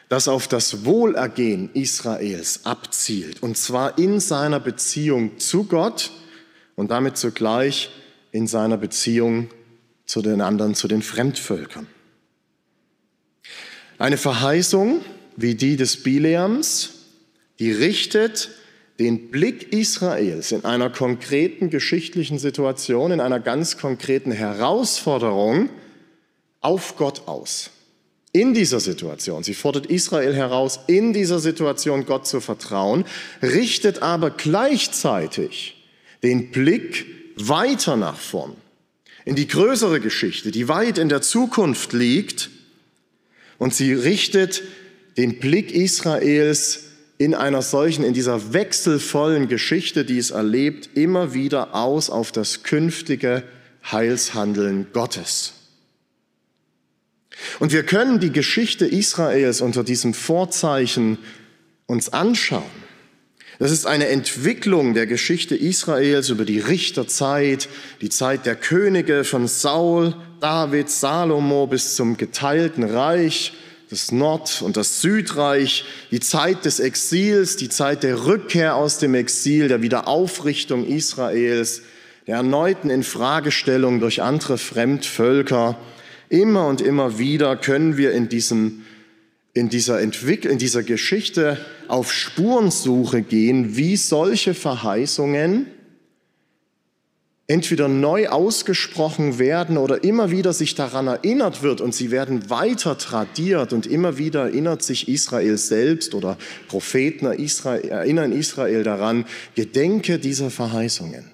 das 0.09 0.29
auf 0.29 0.47
das 0.47 0.85
Wohlergehen 0.85 1.71
Israels 1.73 2.67
abzielt, 2.67 3.43
und 3.43 3.57
zwar 3.57 3.99
in 3.99 4.21
seiner 4.21 4.61
Beziehung 4.61 5.39
zu 5.39 5.65
Gott 5.65 6.11
und 6.77 6.91
damit 6.91 7.17
zugleich 7.17 7.91
in 8.31 8.47
seiner 8.47 8.77
Beziehung 8.77 9.49
zu 10.05 10.21
den 10.21 10.43
anderen, 10.43 10.75
zu 10.75 10.87
den 10.87 11.01
Fremdvölkern. 11.01 11.87
Eine 13.99 14.19
Verheißung 14.19 15.01
wie 15.37 15.55
die 15.55 15.77
des 15.77 16.03
Bileams, 16.03 16.91
die 17.59 17.73
richtet 17.73 18.51
den 18.99 19.31
Blick 19.31 19.73
Israels 19.73 20.53
in 20.53 20.67
einer 20.67 20.91
konkreten 20.91 21.71
geschichtlichen 21.71 22.39
Situation, 22.39 23.13
in 23.13 23.21
einer 23.21 23.41
ganz 23.41 23.79
konkreten 23.79 24.31
Herausforderung 24.31 25.71
auf 26.63 26.97
Gott 26.97 27.27
aus. 27.27 27.71
In 28.33 28.55
dieser 28.55 28.81
Situation, 28.81 29.45
sie 29.45 29.53
fordert 29.53 29.87
Israel 29.87 30.35
heraus, 30.35 30.81
in 30.87 31.13
dieser 31.13 31.39
Situation 31.39 32.07
Gott 32.07 32.27
zu 32.27 32.41
vertrauen, 32.41 33.05
richtet 33.43 34.01
aber 34.01 34.31
gleichzeitig 34.31 35.77
den 36.23 36.51
Blick 36.51 37.05
weiter 37.37 37.97
nach 37.97 38.19
vorn, 38.19 38.57
in 39.27 39.37
die 39.37 39.47
größere 39.47 40.01
Geschichte, 40.01 40.51
die 40.51 40.69
weit 40.69 40.97
in 40.97 41.11
der 41.11 41.21
Zukunft 41.21 41.93
liegt 41.93 42.49
und 43.59 43.75
sie 43.75 43.93
richtet 43.93 44.63
den 45.19 45.39
Blick 45.39 45.71
Israels 45.73 46.85
in 47.19 47.35
einer 47.35 47.63
solchen, 47.63 48.03
in 48.03 48.15
dieser 48.15 48.53
wechselvollen 48.53 49.47
Geschichte, 49.47 50.05
die 50.05 50.19
es 50.19 50.31
erlebt, 50.31 50.91
immer 50.95 51.35
wieder 51.35 51.75
aus 51.75 52.09
auf 52.09 52.33
das 52.33 52.63
künftige 52.63 53.45
Heilshandeln 53.85 54.87
Gottes. 54.93 55.53
Und 57.59 57.73
wir 57.73 57.85
können 57.85 58.21
die 58.21 58.33
Geschichte 58.33 58.87
Israels 58.87 59.61
unter 59.61 59.85
diesem 59.85 60.15
Vorzeichen 60.15 61.19
uns 61.87 62.13
anschauen. 62.13 62.63
Das 63.59 63.71
ist 63.71 63.87
eine 63.87 64.09
Entwicklung 64.09 64.95
der 64.95 65.07
Geschichte 65.07 65.55
Israels 65.55 66.31
über 66.31 66.45
die 66.45 66.59
Richterzeit, 66.59 67.69
die 68.01 68.09
Zeit 68.09 68.45
der 68.45 68.57
Könige 68.57 69.25
von 69.25 69.47
Saul, 69.47 70.15
David, 70.41 70.91
Salomo 70.91 71.69
bis 71.69 71.95
zum 71.95 72.17
geteilten 72.17 72.83
Reich, 72.83 73.53
das 73.89 74.11
Nord- 74.11 74.63
und 74.63 74.77
das 74.77 75.03
Südreich, 75.03 75.85
die 76.11 76.19
Zeit 76.19 76.65
des 76.65 76.81
Exils, 76.81 77.57
die 77.57 77.69
Zeit 77.69 78.03
der 78.03 78.25
Rückkehr 78.25 78.75
aus 78.75 78.99
dem 78.99 79.15
Exil, 79.15 79.69
der 79.69 79.83
Wiederaufrichtung 79.83 80.85
Israels, 80.85 81.83
der 82.27 82.37
erneuten 82.37 82.91
Infragestellung 82.91 84.01
durch 84.01 84.23
andere 84.23 84.57
Fremdvölker. 84.57 85.79
Immer 86.33 86.67
und 86.67 86.81
immer 86.81 87.19
wieder 87.19 87.57
können 87.57 87.99
wir 87.99 88.13
in 88.13 88.31
diesem 88.31 88.85
in 89.53 89.69
dieser, 89.69 90.01
Entwick 90.01 90.47
in 90.47 90.57
dieser 90.57 90.83
Geschichte 90.83 91.59
auf 91.87 92.11
Spurensuche 92.11 93.21
gehen, 93.21 93.77
wie 93.77 93.99
solche 93.99 94.55
Verheißungen 94.55 95.67
entweder 97.49 97.87
neu 97.87 98.29
ausgesprochen 98.29 99.39
werden 99.39 99.77
oder 99.77 100.05
immer 100.05 100.31
wieder 100.31 100.55
sich 100.55 100.75
daran 100.75 101.07
erinnert 101.07 101.63
wird 101.63 101.83
und 101.83 101.95
sie 101.95 102.11
werden 102.11 102.49
weiter 102.49 102.97
tradiert 102.97 103.75
und 103.75 103.87
immer 103.87 104.17
wieder 104.17 104.45
erinnert 104.45 104.83
sich 104.83 105.09
Israel 105.09 105.59
selbst 105.59 106.15
oder 106.15 106.39
Propheten 106.67 107.27
Israel, 107.27 107.87
erinnern 107.91 108.33
Israel 108.33 108.85
daran, 108.85 109.27
gedenke 109.55 110.19
dieser 110.19 110.49
Verheißungen 110.49 111.31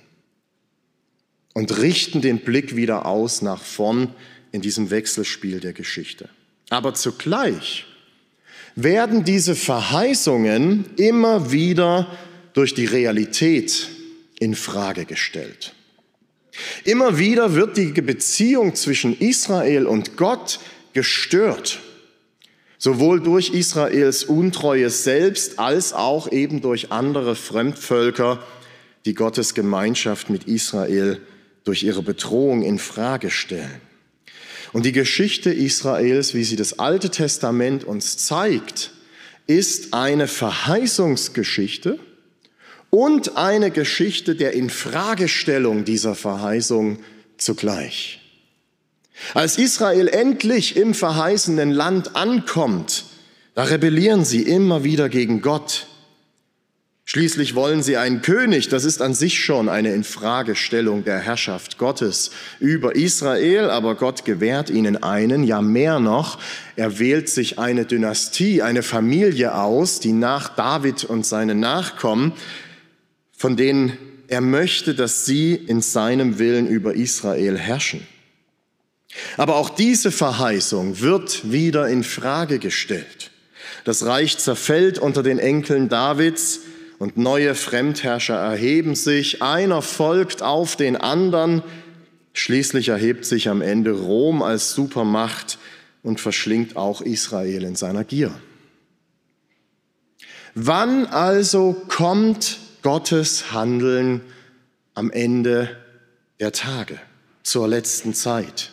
und 1.55 1.78
richten 1.78 2.21
den 2.21 2.40
Blick 2.40 2.75
wieder 2.75 3.07
aus 3.07 3.43
nach 3.43 3.62
vorn 3.62 4.12
in 4.52 4.61
diesem 4.61 4.90
Wechselspiel 4.90 5.61
der 5.61 5.73
Geschichte. 5.73 6.28
Aber 6.71 6.95
zugleich 6.95 7.87
werden 8.75 9.25
diese 9.25 9.55
Verheißungen 9.55 10.85
immer 10.97 11.50
wieder 11.50 12.07
durch 12.52 12.75
die 12.75 12.85
Realität 12.85 13.88
in 14.38 14.55
Frage 14.55 15.05
gestellt. 15.05 15.75
Immer 16.85 17.19
wieder 17.19 17.55
wird 17.55 17.76
die 17.76 17.93
Beziehung 17.93 18.75
zwischen 18.75 19.19
Israel 19.19 19.87
und 19.87 20.17
Gott 20.17 20.61
gestört, 20.93 21.81
sowohl 22.78 23.21
durch 23.21 23.50
Israels 23.50 24.25
Untreue 24.25 24.90
selbst 24.90 25.59
als 25.59 25.93
auch 25.93 26.31
eben 26.33 26.61
durch 26.61 26.90
andere 26.90 27.37
Fremdvölker, 27.37 28.43
die 29.05 29.14
Gottes 29.14 29.55
Gemeinschaft 29.55 30.31
mit 30.31 30.45
Israel 30.45 31.21
durch 31.64 31.83
ihre 31.83 32.02
Bedrohung 32.02 32.62
in 32.62 32.78
Frage 32.78 33.31
stellen. 33.31 33.88
Und 34.72 34.84
die 34.84 34.92
Geschichte 34.92 35.50
Israels, 35.52 36.34
wie 36.34 36.44
sie 36.44 36.56
das 36.56 36.78
Alte 36.78 37.10
Testament 37.10 37.84
uns 37.84 38.18
zeigt, 38.18 38.92
ist 39.46 39.94
eine 39.94 40.28
Verheißungsgeschichte 40.28 41.98
und 42.90 43.37
eine 43.37 43.70
Geschichte 43.70 44.34
der 44.34 44.52
Infragestellung 44.52 45.84
dieser 45.84 46.14
Verheißung 46.14 46.98
zugleich. 47.38 48.20
Als 49.34 49.58
Israel 49.58 50.08
endlich 50.08 50.76
im 50.76 50.94
verheißenen 50.94 51.70
Land 51.70 52.14
ankommt, 52.14 53.04
da 53.54 53.64
rebellieren 53.64 54.25
sie 54.25 54.42
immer 54.42 54.84
wieder 54.84 55.08
gegen 55.08 55.40
Gott. 55.42 55.88
Schließlich 57.11 57.55
wollen 57.55 57.83
sie 57.83 57.97
einen 57.97 58.21
König, 58.21 58.69
das 58.69 58.85
ist 58.85 59.00
an 59.00 59.15
sich 59.15 59.43
schon 59.43 59.71
eine 59.71 59.95
Infragestellung 59.95 61.05
der 61.05 61.19
Herrschaft 61.19 61.79
Gottes 61.79 62.33
über 62.61 62.97
Israel, 62.97 63.71
aber 63.71 63.95
Gott 63.95 64.27
gewährt 64.27 64.69
ihnen 64.69 65.03
einen, 65.03 65.43
ja 65.43 65.62
mehr 65.62 66.00
noch, 66.00 66.38
er 66.77 66.99
wählt 66.99 67.31
sich 67.31 67.59
eine 67.59 67.87
Dynastie, 67.87 68.61
eine 68.61 68.83
Familie 68.83 69.55
aus, 69.55 70.00
die 70.00 70.12
nach 70.12 70.55
David 70.55 71.05
und 71.05 71.25
seinen 71.25 71.61
Nachkommen, 71.61 72.35
von 73.35 73.57
denen 73.57 73.97
er 74.27 74.43
möchte, 74.43 74.95
dass 74.95 75.25
sie 75.25 75.55
in 75.55 75.81
seinem 75.81 76.38
Willen 76.38 76.67
über 76.67 76.93
Israel 76.93 77.57
herrschen. 77.57 78.07
Aber 79.38 79.57
auch 79.57 79.71
diese 79.71 80.11
Verheißung 80.11 81.00
wird 81.00 81.50
wieder 81.50 81.88
in 81.88 82.05
Frage 82.05 82.59
gestellt. 82.59 83.31
Das 83.85 84.05
Reich 84.05 84.37
zerfällt 84.37 84.99
unter 84.99 85.23
den 85.23 85.38
Enkeln 85.38 85.88
Davids 85.88 86.61
und 86.99 87.17
neue 87.17 87.55
Fremdherrscher 87.55 88.37
erheben 88.37 88.95
sich. 88.95 89.43
Einer 89.43 89.83
folgt 89.83 90.43
auf 90.43 90.76
den 90.76 90.97
anderen. 90.97 91.62
Schließlich 92.33 92.88
erhebt 92.88 93.25
sich 93.25 93.49
am 93.49 93.62
Ende 93.62 93.93
Rom 93.93 94.43
als 94.43 94.73
Supermacht 94.73 95.59
und 96.02 96.21
verschlingt 96.21 96.76
auch 96.76 97.00
Israel 97.00 97.64
in 97.64 97.76
seiner 97.76 98.05
Gier. 98.05 98.33
Wann 100.55 101.07
also 101.07 101.76
kommt 101.88 102.59
Gottes 102.83 103.52
Handeln 103.52 104.21
am 104.95 105.11
Ende 105.11 105.76
der 106.40 106.52
Tage, 106.52 106.99
zur 107.43 107.69
letzten 107.69 108.14
Zeit? 108.14 108.71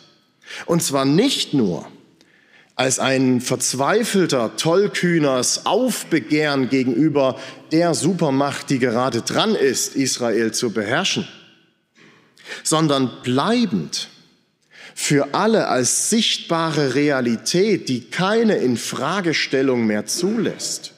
Und 0.66 0.82
zwar 0.82 1.04
nicht 1.04 1.54
nur 1.54 1.86
als 2.76 2.98
ein 2.98 3.40
verzweifelter, 3.40 4.54
tollkühners 4.56 5.64
Aufbegehren 5.64 6.68
gegenüber 6.68 7.40
der 7.72 7.94
Supermacht, 7.94 8.68
die 8.68 8.78
gerade 8.78 9.22
dran 9.22 9.54
ist, 9.54 9.96
Israel 9.96 10.52
zu 10.52 10.70
beherrschen, 10.72 11.26
sondern 12.62 13.10
bleibend 13.22 14.08
für 14.94 15.34
alle 15.34 15.68
als 15.68 16.10
sichtbare 16.10 16.94
Realität, 16.94 17.88
die 17.88 18.10
keine 18.10 18.56
Infragestellung 18.56 19.86
mehr 19.86 20.04
zulässt. 20.04 20.92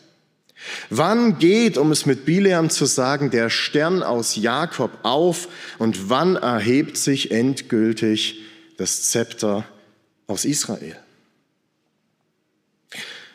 Wann 0.90 1.38
geht, 1.38 1.78
um 1.78 1.92
es 1.92 2.06
mit 2.06 2.25
Bileam 2.25 2.70
zu 2.70 2.87
sagen, 2.87 3.30
der 3.30 3.50
Stern 3.50 4.02
aus 4.02 4.35
Jakob 4.35 4.90
auf 5.04 5.49
und 5.78 6.11
wann 6.11 6.35
erhebt 6.35 6.97
sich 6.97 7.30
endgültig 7.30 8.40
das 8.76 9.11
Zepter 9.11 9.64
aus 10.26 10.44
Israel? 10.44 10.97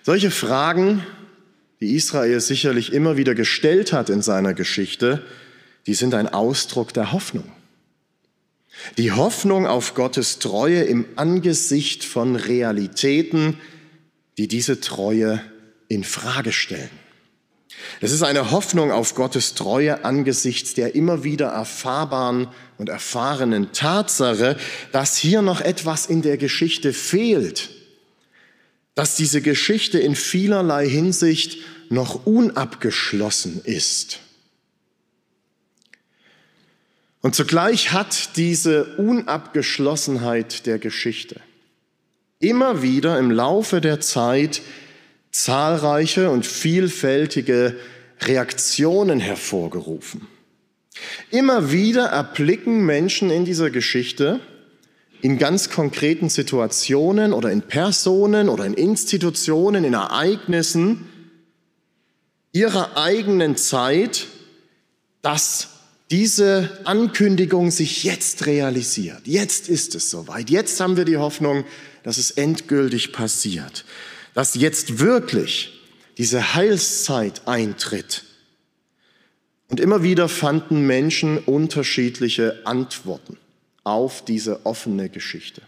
Solche 0.05 0.31
Fragen, 0.31 1.01
die 1.79 1.95
Israel 1.95 2.41
sicherlich 2.41 2.91
immer 2.91 3.15
wieder 3.15 3.35
gestellt 3.35 3.93
hat 3.93 4.09
in 4.09 4.21
seiner 4.21 4.53
Geschichte, 4.53 5.23
die 5.87 5.93
sind 5.93 6.13
ein 6.13 6.27
Ausdruck 6.27 6.93
der 6.93 7.13
Hoffnung. 7.13 7.49
Die 8.97 9.13
Hoffnung 9.13 9.65
auf 9.65 9.95
Gottes 9.95 10.39
Treue 10.39 10.81
im 10.81 11.05
Angesicht 11.15 12.03
von 12.03 12.35
Realitäten, 12.35 13.57
die 14.37 14.49
diese 14.49 14.81
Treue 14.81 15.41
in 15.87 16.03
Frage 16.03 16.51
stellen. 16.51 16.89
Es 18.01 18.11
ist 18.11 18.23
eine 18.23 18.51
Hoffnung 18.51 18.91
auf 18.91 19.15
Gottes 19.15 19.55
Treue 19.55 20.03
angesichts 20.03 20.73
der 20.73 20.95
immer 20.95 21.23
wieder 21.23 21.47
erfahrbaren 21.47 22.49
und 22.77 22.89
erfahrenen 22.89 23.71
Tatsache, 23.71 24.57
dass 24.91 25.15
hier 25.15 25.41
noch 25.41 25.61
etwas 25.61 26.07
in 26.07 26.21
der 26.21 26.35
Geschichte 26.35 26.91
fehlt, 26.91 27.69
dass 28.95 29.15
diese 29.15 29.41
Geschichte 29.41 29.99
in 29.99 30.15
vielerlei 30.15 30.87
Hinsicht 30.87 31.57
noch 31.89 32.25
unabgeschlossen 32.25 33.61
ist. 33.63 34.19
Und 37.21 37.35
zugleich 37.35 37.91
hat 37.91 38.35
diese 38.35 38.97
Unabgeschlossenheit 38.97 40.65
der 40.65 40.77
Geschichte 40.77 41.39
immer 42.39 42.81
wieder 42.81 43.17
im 43.17 43.31
Laufe 43.31 43.79
der 43.79 44.01
Zeit 44.01 44.61
zahlreiche 45.31 46.29
und 46.29 46.45
vielfältige 46.45 47.77
Reaktionen 48.21 49.19
hervorgerufen. 49.19 50.27
Immer 51.31 51.71
wieder 51.71 52.07
erblicken 52.07 52.85
Menschen 52.85 53.31
in 53.31 53.45
dieser 53.45 53.69
Geschichte 53.71 54.41
in 55.23 55.39
ganz 55.39 55.71
konkreten 55.71 56.29
Situationen 56.29 57.33
oder 57.33 57.51
in 57.51 57.63
Personen 57.63 58.47
oder 58.47 58.65
in 58.65 58.75
Institutionen, 58.75 59.83
in 59.83 59.95
Ereignissen 59.95 61.09
ihrer 62.51 62.95
eigenen 62.95 63.55
Zeit, 63.57 64.27
dass 65.23 65.69
diese 66.11 66.77
Ankündigung 66.83 67.71
sich 67.71 68.03
jetzt 68.03 68.45
realisiert. 68.45 69.21
Jetzt 69.25 69.69
ist 69.69 69.95
es 69.95 70.11
soweit. 70.11 70.51
Jetzt 70.51 70.79
haben 70.79 70.97
wir 70.97 71.05
die 71.05 71.17
Hoffnung, 71.17 71.65
dass 72.03 72.19
es 72.19 72.29
endgültig 72.29 73.11
passiert 73.11 73.85
dass 74.33 74.55
jetzt 74.55 74.99
wirklich 74.99 75.81
diese 76.17 76.55
Heilszeit 76.55 77.47
eintritt. 77.47 78.23
Und 79.69 79.79
immer 79.79 80.03
wieder 80.03 80.29
fanden 80.29 80.85
Menschen 80.85 81.37
unterschiedliche 81.39 82.61
Antworten 82.65 83.37
auf 83.83 84.23
diese 84.23 84.65
offene 84.65 85.09
Geschichte. 85.09 85.61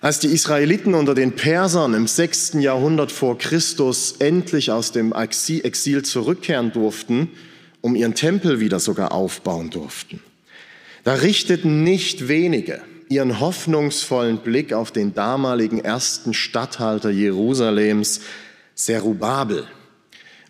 Als 0.00 0.18
die 0.18 0.28
Israeliten 0.28 0.94
unter 0.94 1.14
den 1.14 1.36
Persern 1.36 1.92
im 1.92 2.06
sechsten 2.06 2.60
Jahrhundert 2.60 3.12
vor 3.12 3.36
Christus 3.36 4.12
endlich 4.18 4.70
aus 4.70 4.92
dem 4.92 5.12
Exil 5.12 6.02
zurückkehren 6.02 6.72
durften, 6.72 7.28
um 7.82 7.94
ihren 7.94 8.14
Tempel 8.14 8.60
wieder 8.60 8.80
sogar 8.80 9.12
aufbauen 9.12 9.70
durften, 9.70 10.22
da 11.04 11.14
richteten 11.14 11.82
nicht 11.82 12.28
wenige 12.28 12.82
ihren 13.10 13.40
hoffnungsvollen 13.40 14.38
Blick 14.38 14.72
auf 14.72 14.92
den 14.92 15.14
damaligen 15.14 15.80
ersten 15.80 16.32
Statthalter 16.32 17.10
Jerusalems, 17.10 18.20
Zerubabel, 18.74 19.66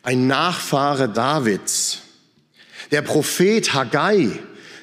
ein 0.03 0.26
Nachfahre 0.26 1.09
Davids. 1.09 2.03
Der 2.90 3.03
Prophet 3.03 3.72
Haggai, 3.72 4.38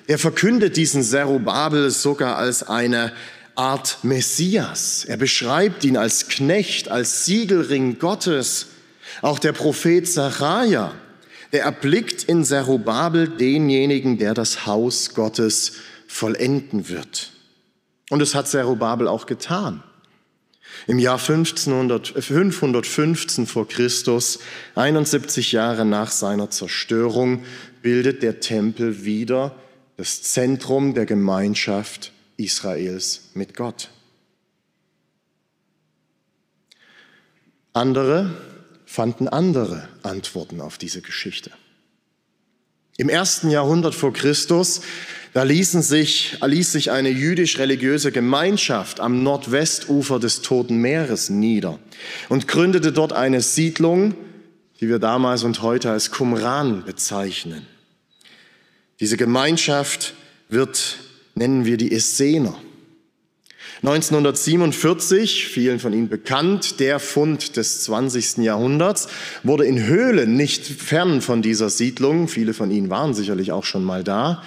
der 0.08 0.18
verkündet 0.18 0.78
diesen 0.78 1.04
Zerubabel 1.04 1.90
sogar 1.90 2.38
als 2.38 2.64
eine 2.64 3.12
Art 3.56 4.00
Messias. 4.04 5.04
Er 5.06 5.18
beschreibt 5.18 5.84
ihn 5.84 5.98
als 5.98 6.28
Knecht, 6.28 6.90
als 6.90 7.26
Siegelring 7.26 8.00
Gottes. 8.00 8.68
Auch 9.22 9.40
der 9.40 9.52
Prophet 9.52 10.08
Zachariah, 10.08 10.94
der 11.52 11.64
erblickt 11.64 12.24
in 12.24 12.44
Zerubabel 12.46 13.28
denjenigen, 13.28 14.18
der 14.18 14.34
das 14.34 14.66
Haus 14.66 15.14
Gottes 15.16 15.74
vollenden 16.08 16.88
wird. 16.88 17.32
Und 18.10 18.22
es 18.22 18.36
hat 18.36 18.48
Zerubabel 18.48 19.08
auch 19.08 19.26
getan. 19.26 19.84
Im 20.86 21.00
Jahr 21.00 21.20
1500, 21.20 22.10
515 22.10 23.48
vor 23.48 23.68
Christus, 23.68 24.40
71 24.76 25.52
Jahre 25.52 25.84
nach 25.84 26.12
seiner 26.12 26.50
Zerstörung, 26.50 27.44
bildet 27.82 28.22
der 28.22 28.40
Tempel 28.40 29.04
wieder 29.04 29.56
das 29.98 30.22
Zentrum 30.22 30.94
der 30.94 31.08
Gemeinschaft 31.08 32.12
Israels 32.38 33.32
mit 33.34 33.56
Gott. 33.56 33.90
Andere 37.74 38.32
fanden 38.86 39.28
andere 39.28 39.90
Antworten 40.04 40.62
auf 40.62 40.78
diese 40.78 41.02
Geschichte. 41.02 41.52
Im 42.98 43.10
ersten 43.10 43.50
Jahrhundert 43.50 43.94
vor 43.94 44.14
Christus 44.14 44.82
Da 45.34 45.44
ließen 45.44 45.84
sich, 45.84 46.38
ließ 46.44 46.72
sich 46.72 46.90
eine 46.90 47.10
jüdisch-religiöse 47.10 48.12
Gemeinschaft 48.12 49.00
am 49.00 49.22
Nordwestufer 49.22 50.20
des 50.20 50.42
Toten 50.42 50.78
Meeres 50.78 51.30
nieder 51.30 51.78
und 52.30 52.48
gründete 52.48 52.92
dort 52.92 53.14
eine 53.14 53.42
Siedlung, 53.42 54.16
die 54.80 54.90
wir 54.90 54.98
damals 54.98 55.44
und 55.44 55.62
heute 55.62 55.92
als 55.92 56.10
Qumran 56.10 56.86
bezeichnen. 56.86 57.68
Diese 59.00 59.18
Gemeinschaft 59.18 60.16
wird, 60.50 60.98
nennen 61.36 61.66
wir 61.66 61.78
die 61.78 61.92
Essener. 61.92 62.58
1947, 63.84 65.46
vielen 65.48 65.80
von 65.80 65.94
Ihnen 65.94 66.10
bekannt, 66.10 66.80
der 66.80 67.00
Fund 67.00 67.58
des 67.58 67.84
20. 67.84 68.38
Jahrhunderts, 68.38 69.08
wurde 69.44 69.66
in 69.66 69.86
Höhlen 69.86 70.36
nicht 70.36 70.66
fern 70.66 71.22
von 71.22 71.44
dieser 71.44 71.70
Siedlung, 71.70 72.28
viele 72.28 72.56
von 72.56 72.72
Ihnen 72.72 72.90
waren 72.90 73.14
sicherlich 73.14 73.52
auch 73.52 73.66
schon 73.66 73.84
mal 73.84 74.04
da, 74.04 74.42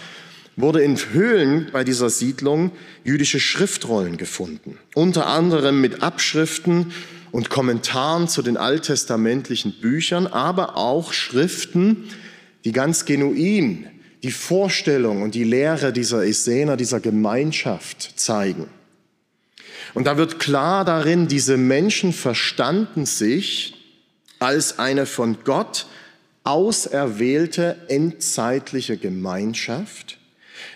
wurde 0.56 0.82
in 0.82 0.96
Höhlen 0.96 1.68
bei 1.72 1.84
dieser 1.84 2.10
Siedlung 2.10 2.72
jüdische 3.04 3.38
Schriftrollen 3.38 4.16
gefunden, 4.16 4.78
unter 4.96 5.28
anderem 5.28 5.80
mit 5.80 6.02
Abschriften 6.02 6.92
und 7.30 7.50
Kommentaren 7.50 8.26
zu 8.26 8.42
den 8.42 8.56
alttestamentlichen 8.56 9.80
Büchern, 9.80 10.26
aber 10.26 10.76
auch 10.76 11.12
Schriften, 11.12 12.08
die 12.64 12.72
ganz 12.72 13.04
genuin 13.04 13.86
die 14.22 14.30
Vorstellung 14.30 15.22
und 15.22 15.34
die 15.34 15.44
Lehre 15.44 15.92
dieser 15.92 16.24
Essener, 16.24 16.76
dieser 16.76 17.00
Gemeinschaft 17.00 18.18
zeigen. 18.18 18.68
Und 19.94 20.06
da 20.06 20.16
wird 20.16 20.38
klar 20.38 20.84
darin, 20.84 21.26
diese 21.26 21.56
Menschen 21.56 22.12
verstanden 22.12 23.06
sich 23.06 23.74
als 24.38 24.78
eine 24.78 25.06
von 25.06 25.38
Gott 25.44 25.86
auserwählte 26.44 27.76
endzeitliche 27.88 28.96
Gemeinschaft, 28.96 30.18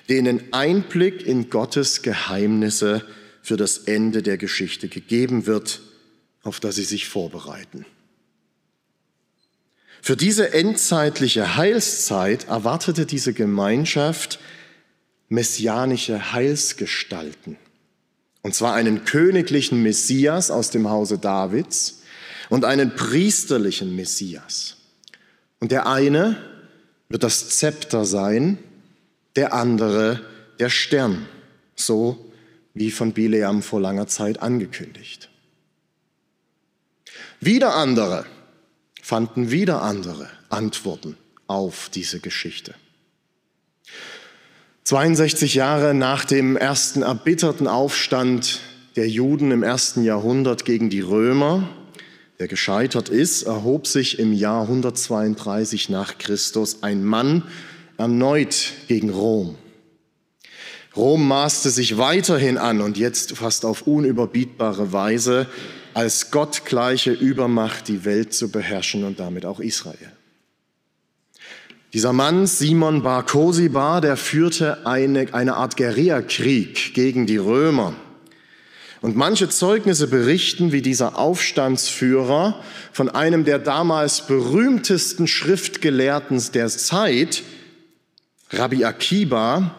denen 0.08 0.52
Einblick 0.52 1.26
in 1.26 1.50
Gottes 1.50 2.02
Geheimnisse 2.02 3.04
für 3.42 3.56
das 3.56 3.78
Ende 3.78 4.22
der 4.22 4.36
Geschichte 4.36 4.88
gegeben 4.88 5.46
wird, 5.46 5.80
auf 6.42 6.60
das 6.60 6.76
sie 6.76 6.84
sich 6.84 7.08
vorbereiten. 7.08 7.86
Für 10.04 10.18
diese 10.18 10.52
endzeitliche 10.52 11.56
Heilszeit 11.56 12.48
erwartete 12.48 13.06
diese 13.06 13.32
Gemeinschaft 13.32 14.38
messianische 15.30 16.34
Heilsgestalten. 16.34 17.56
Und 18.42 18.54
zwar 18.54 18.74
einen 18.74 19.06
königlichen 19.06 19.82
Messias 19.82 20.50
aus 20.50 20.68
dem 20.68 20.90
Hause 20.90 21.16
Davids 21.16 22.02
und 22.50 22.66
einen 22.66 22.94
priesterlichen 22.94 23.96
Messias. 23.96 24.76
Und 25.58 25.72
der 25.72 25.86
eine 25.86 26.36
wird 27.08 27.22
das 27.22 27.48
Zepter 27.58 28.04
sein, 28.04 28.58
der 29.36 29.54
andere 29.54 30.20
der 30.58 30.68
Stern, 30.68 31.26
so 31.76 32.30
wie 32.74 32.90
von 32.90 33.14
Bileam 33.14 33.62
vor 33.62 33.80
langer 33.80 34.06
Zeit 34.06 34.42
angekündigt. 34.42 35.30
Wieder 37.40 37.74
andere 37.74 38.26
fanden 39.04 39.50
wieder 39.50 39.82
andere 39.82 40.30
Antworten 40.48 41.18
auf 41.46 41.90
diese 41.92 42.20
Geschichte. 42.20 42.74
62 44.84 45.52
Jahre 45.52 45.92
nach 45.92 46.24
dem 46.24 46.56
ersten 46.56 47.02
erbitterten 47.02 47.68
Aufstand 47.68 48.60
der 48.96 49.06
Juden 49.06 49.50
im 49.50 49.62
ersten 49.62 50.04
Jahrhundert 50.04 50.64
gegen 50.64 50.88
die 50.88 51.02
Römer, 51.02 51.68
der 52.38 52.48
gescheitert 52.48 53.10
ist, 53.10 53.42
erhob 53.42 53.86
sich 53.86 54.18
im 54.18 54.32
Jahr 54.32 54.62
132 54.62 55.90
nach 55.90 56.16
Christus 56.16 56.82
ein 56.82 57.04
Mann 57.04 57.42
erneut 57.98 58.72
gegen 58.88 59.10
Rom. 59.10 59.56
Rom 60.96 61.28
maßte 61.28 61.68
sich 61.68 61.98
weiterhin 61.98 62.56
an 62.56 62.80
und 62.80 62.96
jetzt 62.96 63.36
fast 63.36 63.66
auf 63.66 63.82
unüberbietbare 63.82 64.94
Weise 64.94 65.46
als 65.94 66.30
gottgleiche 66.30 67.12
Übermacht 67.12 67.88
die 67.88 68.04
Welt 68.04 68.34
zu 68.34 68.50
beherrschen 68.50 69.04
und 69.04 69.20
damit 69.20 69.46
auch 69.46 69.60
Israel. 69.60 70.12
Dieser 71.92 72.12
Mann, 72.12 72.48
Simon 72.48 73.04
Bar 73.04 73.24
Kosiba, 73.24 74.00
der 74.00 74.16
führte 74.16 74.84
eine, 74.84 75.32
eine 75.32 75.54
Art 75.54 75.76
Guerillakrieg 75.76 76.92
gegen 76.92 77.26
die 77.26 77.36
Römer. 77.36 77.94
Und 79.00 79.14
manche 79.14 79.48
Zeugnisse 79.48 80.08
berichten, 80.08 80.72
wie 80.72 80.82
dieser 80.82 81.16
Aufstandsführer 81.16 82.60
von 82.90 83.10
einem 83.10 83.44
der 83.44 83.60
damals 83.60 84.26
berühmtesten 84.26 85.28
Schriftgelehrten 85.28 86.42
der 86.52 86.68
Zeit, 86.68 87.44
Rabbi 88.50 88.84
Akiba, 88.84 89.76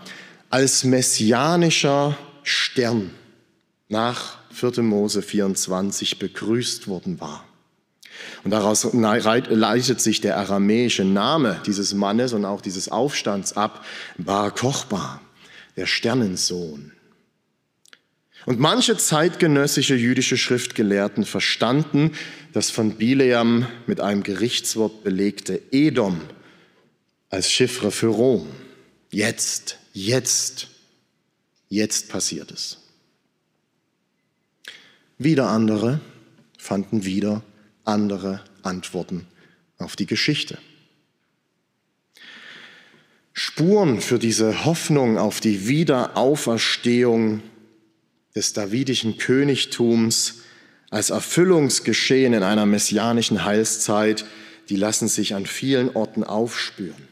als 0.49 0.85
messianischer 0.85 2.17
Stern 2.43 3.11
nach 3.89 4.37
4. 4.55 4.81
Mose 4.81 5.21
24 5.21 6.17
begrüßt 6.17 6.87
worden 6.87 7.19
war. 7.19 7.45
Und 8.43 8.51
daraus 8.51 8.87
leitet 8.93 9.99
sich 9.99 10.21
der 10.21 10.37
aramäische 10.37 11.03
Name 11.03 11.61
dieses 11.65 11.93
Mannes 11.93 12.33
und 12.33 12.45
auch 12.45 12.61
dieses 12.61 12.89
Aufstands 12.89 13.57
ab, 13.57 13.85
Bar 14.17 14.51
Kochba, 14.51 15.21
der 15.75 15.85
Sternensohn. 15.85 16.93
Und 18.45 18.59
manche 18.59 18.95
zeitgenössische 18.95 19.95
jüdische 19.95 20.37
Schriftgelehrten 20.37 21.25
verstanden 21.25 22.11
das 22.53 22.69
von 22.69 22.95
Bileam 22.95 23.67
mit 23.87 23.99
einem 23.99 24.23
Gerichtswort 24.23 25.03
belegte 25.03 25.61
Edom 25.71 26.21
als 27.29 27.51
Chiffre 27.51 27.91
für 27.91 28.07
Rom. 28.07 28.47
Jetzt, 29.11 29.77
jetzt, 29.93 30.67
jetzt 31.67 32.07
passiert 32.09 32.51
es. 32.51 32.84
Wieder 35.17 35.47
andere 35.47 36.01
fanden 36.57 37.05
wieder 37.05 37.41
andere 37.83 38.43
Antworten 38.63 39.27
auf 39.77 39.95
die 39.95 40.07
Geschichte. 40.07 40.57
Spuren 43.33 44.01
für 44.01 44.17
diese 44.17 44.65
Hoffnung 44.65 45.17
auf 45.17 45.39
die 45.39 45.67
Wiederauferstehung 45.67 47.41
des 48.35 48.53
davidischen 48.53 49.17
Königtums 49.17 50.41
als 50.89 51.09
Erfüllungsgeschehen 51.09 52.33
in 52.33 52.43
einer 52.43 52.65
messianischen 52.65 53.43
Heilszeit, 53.43 54.25
die 54.69 54.77
lassen 54.77 55.07
sich 55.07 55.35
an 55.35 55.45
vielen 55.45 55.95
Orten 55.95 56.23
aufspüren. 56.23 57.07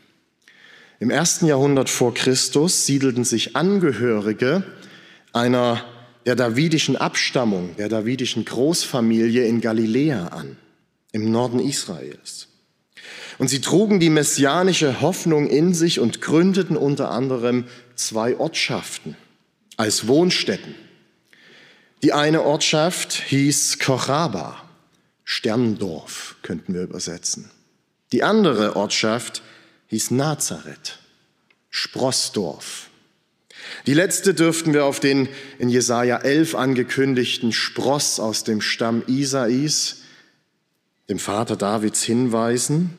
Im 1.00 1.10
ersten 1.10 1.46
Jahrhundert 1.46 1.90
vor 1.90 2.14
Christus 2.14 2.86
siedelten 2.86 3.26
sich 3.26 3.56
Angehörige 3.56 4.64
einer 5.34 5.84
der 6.26 6.36
davidischen 6.36 6.96
Abstammung, 6.96 7.76
der 7.78 7.90
davidischen 7.90 8.46
Großfamilie 8.46 9.46
in 9.46 9.62
Galiläa 9.62 10.28
an 10.28 10.58
im 11.12 11.32
Norden 11.32 11.60
Israels. 11.60 12.48
Und 13.38 13.50
sie 13.50 13.62
trugen 13.62 14.00
die 14.00 14.10
messianische 14.10 15.02
Hoffnung 15.02 15.48
in 15.48 15.74
sich 15.74 16.00
und 16.00 16.22
gründeten 16.22 16.78
unter 16.78 17.12
anderem 17.12 17.66
zwei 17.96 18.38
Ortschaften 18.38 19.16
als 19.78 20.08
Wohnstätten. 20.08 20.76
Die 22.04 22.14
eine 22.14 22.44
Ortschaft 22.44 23.14
hieß 23.14 23.80
Kochaba, 23.80 24.62
Sterndorf 25.24 26.36
könnten 26.42 26.74
wir 26.74 26.82
übersetzen. 26.82 27.50
Die 28.12 28.24
andere 28.24 28.76
Ortschaft 28.76 29.42
hieß 29.88 30.12
Nazareth, 30.12 31.00
Sprossdorf. 31.70 32.90
Die 33.86 33.94
letzte 33.94 34.34
dürften 34.34 34.74
wir 34.74 34.86
auf 34.86 35.00
den 35.00 35.28
in 35.60 35.70
Jesaja 35.70 36.18
11 36.18 36.56
angekündigten 36.56 37.52
Spross 37.52 38.20
aus 38.20 38.44
dem 38.44 38.62
Stamm 38.62 39.04
Isais 39.08 40.04
dem 41.10 41.20
Vater 41.20 41.56
Davids 41.56 42.04
hinweisen. 42.04 42.98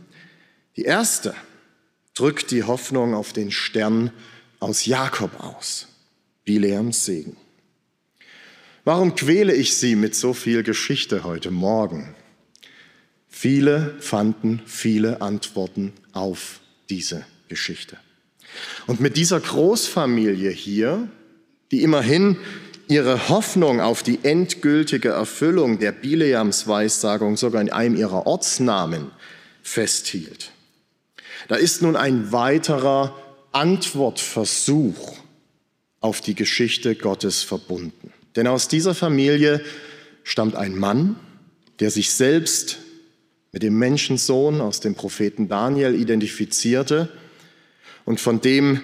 Die 0.76 0.82
erste 0.82 1.34
drückt 2.14 2.50
die 2.50 2.64
Hoffnung 2.64 3.14
auf 3.14 3.32
den 3.32 3.50
Stern 3.50 4.10
aus 4.60 4.86
Jakob 4.86 5.40
aus, 5.40 5.88
Bileams 6.44 7.04
Segen. 7.04 7.36
Warum 8.84 9.14
quäle 9.14 9.54
ich 9.54 9.76
Sie 9.76 9.96
mit 9.96 10.14
so 10.14 10.34
viel 10.34 10.62
Geschichte 10.62 11.24
heute 11.24 11.50
Morgen? 11.50 12.14
Viele 13.28 13.96
fanden 14.00 14.62
viele 14.66 15.22
Antworten 15.22 15.92
auf 16.12 16.60
diese 16.90 17.24
Geschichte. 17.48 17.98
Und 18.86 19.00
mit 19.00 19.16
dieser 19.16 19.40
Großfamilie 19.40 20.50
hier, 20.50 21.08
die 21.70 21.82
immerhin 21.82 22.36
ihre 22.88 23.28
Hoffnung 23.28 23.80
auf 23.80 24.02
die 24.02 24.20
endgültige 24.22 25.10
Erfüllung 25.10 25.78
der 25.78 25.92
Bileams 25.92 26.68
Weissagung 26.68 27.36
sogar 27.36 27.60
in 27.60 27.70
einem 27.70 27.96
ihrer 27.96 28.26
Ortsnamen 28.26 29.10
festhielt. 29.62 30.50
Da 31.48 31.56
ist 31.56 31.82
nun 31.82 31.96
ein 31.96 32.32
weiterer 32.32 33.16
Antwortversuch 33.52 35.16
auf 36.00 36.20
die 36.20 36.34
Geschichte 36.34 36.94
Gottes 36.94 37.42
verbunden. 37.42 38.12
Denn 38.36 38.46
aus 38.46 38.68
dieser 38.68 38.94
Familie 38.94 39.64
stammt 40.22 40.56
ein 40.56 40.76
Mann, 40.76 41.16
der 41.80 41.90
sich 41.90 42.10
selbst 42.10 42.78
mit 43.52 43.62
dem 43.62 43.78
Menschensohn 43.78 44.60
aus 44.60 44.80
dem 44.80 44.94
Propheten 44.94 45.48
Daniel 45.48 45.94
identifizierte 45.94 47.08
und 48.04 48.20
von 48.20 48.40
dem 48.40 48.80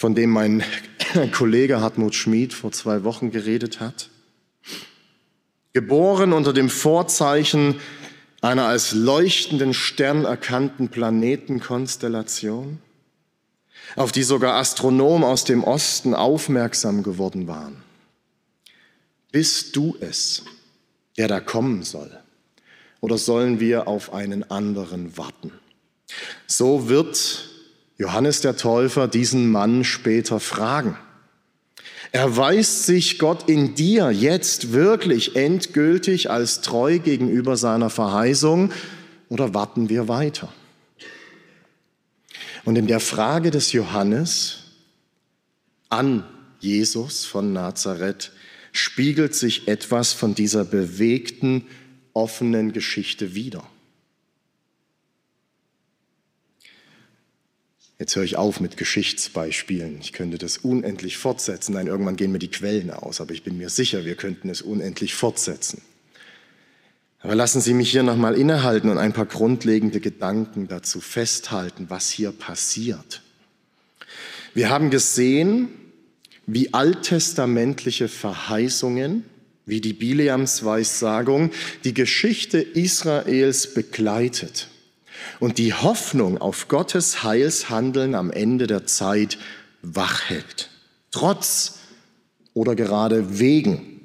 von 0.00 0.14
dem 0.14 0.30
mein 0.30 0.64
Kollege 1.32 1.82
Hartmut 1.82 2.14
Schmid 2.14 2.54
vor 2.54 2.72
zwei 2.72 3.04
Wochen 3.04 3.30
geredet 3.30 3.80
hat. 3.80 4.08
Geboren 5.74 6.32
unter 6.32 6.54
dem 6.54 6.70
Vorzeichen 6.70 7.74
einer 8.40 8.64
als 8.64 8.92
leuchtenden 8.92 9.74
Stern 9.74 10.24
erkannten 10.24 10.88
Planetenkonstellation, 10.88 12.78
auf 13.94 14.10
die 14.10 14.22
sogar 14.22 14.54
Astronomen 14.54 15.22
aus 15.22 15.44
dem 15.44 15.64
Osten 15.64 16.14
aufmerksam 16.14 17.02
geworden 17.02 17.46
waren. 17.46 17.76
Bist 19.32 19.76
du 19.76 19.98
es, 20.00 20.44
der 21.18 21.28
da 21.28 21.40
kommen 21.40 21.82
soll? 21.82 22.10
Oder 23.02 23.18
sollen 23.18 23.60
wir 23.60 23.86
auf 23.86 24.14
einen 24.14 24.50
anderen 24.50 25.18
warten? 25.18 25.52
So 26.46 26.88
wird 26.88 27.49
Johannes 28.00 28.40
der 28.40 28.56
Täufer 28.56 29.08
diesen 29.08 29.50
Mann 29.50 29.84
später 29.84 30.40
fragen. 30.40 30.96
Erweist 32.12 32.86
sich 32.86 33.18
Gott 33.18 33.46
in 33.46 33.74
dir 33.74 34.10
jetzt 34.10 34.72
wirklich 34.72 35.36
endgültig 35.36 36.30
als 36.30 36.62
treu 36.62 36.98
gegenüber 36.98 37.58
seiner 37.58 37.90
Verheißung 37.90 38.72
oder 39.28 39.52
warten 39.52 39.90
wir 39.90 40.08
weiter? 40.08 40.50
Und 42.64 42.76
in 42.76 42.86
der 42.86 43.00
Frage 43.00 43.50
des 43.50 43.72
Johannes 43.72 44.64
an 45.90 46.24
Jesus 46.58 47.26
von 47.26 47.52
Nazareth 47.52 48.32
spiegelt 48.72 49.34
sich 49.34 49.68
etwas 49.68 50.14
von 50.14 50.34
dieser 50.34 50.64
bewegten, 50.64 51.66
offenen 52.14 52.72
Geschichte 52.72 53.34
wider. 53.34 53.62
Jetzt 58.00 58.16
höre 58.16 58.24
ich 58.24 58.36
auf 58.36 58.60
mit 58.60 58.78
Geschichtsbeispielen. 58.78 59.98
Ich 60.00 60.14
könnte 60.14 60.38
das 60.38 60.56
unendlich 60.56 61.18
fortsetzen. 61.18 61.74
Nein, 61.74 61.86
irgendwann 61.86 62.16
gehen 62.16 62.32
mir 62.32 62.38
die 62.38 62.50
Quellen 62.50 62.90
aus, 62.90 63.20
aber 63.20 63.34
ich 63.34 63.42
bin 63.42 63.58
mir 63.58 63.68
sicher, 63.68 64.06
wir 64.06 64.14
könnten 64.14 64.48
es 64.48 64.62
unendlich 64.62 65.12
fortsetzen. 65.12 65.82
Aber 67.20 67.34
lassen 67.34 67.60
Sie 67.60 67.74
mich 67.74 67.90
hier 67.90 68.02
nochmal 68.02 68.36
innehalten 68.36 68.88
und 68.88 68.96
ein 68.96 69.12
paar 69.12 69.26
grundlegende 69.26 70.00
Gedanken 70.00 70.66
dazu 70.66 71.02
festhalten, 71.02 71.90
was 71.90 72.08
hier 72.08 72.32
passiert. 72.32 73.20
Wir 74.54 74.70
haben 74.70 74.88
gesehen, 74.88 75.68
wie 76.46 76.72
alttestamentliche 76.72 78.08
Verheißungen, 78.08 79.26
wie 79.66 79.82
die 79.82 79.92
Bileams 79.92 80.64
Weissagung, 80.64 81.50
die 81.84 81.92
Geschichte 81.92 82.60
Israels 82.60 83.74
begleitet 83.74 84.69
und 85.38 85.58
die 85.58 85.74
Hoffnung 85.74 86.38
auf 86.38 86.68
Gottes 86.68 87.22
Heilshandeln 87.22 88.14
am 88.14 88.30
Ende 88.30 88.66
der 88.66 88.86
Zeit 88.86 89.38
wach 89.82 90.28
hält. 90.28 90.70
Trotz 91.10 91.78
oder 92.54 92.74
gerade 92.74 93.38
wegen 93.38 94.00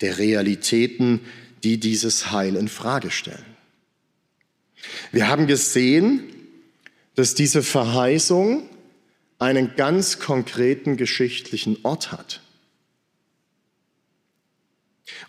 der 0.00 0.18
Realitäten, 0.18 1.20
die 1.64 1.78
dieses 1.78 2.30
Heil 2.30 2.56
in 2.56 2.68
Frage 2.68 3.10
stellen. 3.10 3.44
Wir 5.10 5.28
haben 5.28 5.46
gesehen, 5.46 6.22
dass 7.14 7.34
diese 7.34 7.62
Verheißung 7.62 8.68
einen 9.38 9.74
ganz 9.76 10.18
konkreten 10.18 10.96
geschichtlichen 10.96 11.78
Ort 11.82 12.12
hat. 12.12 12.40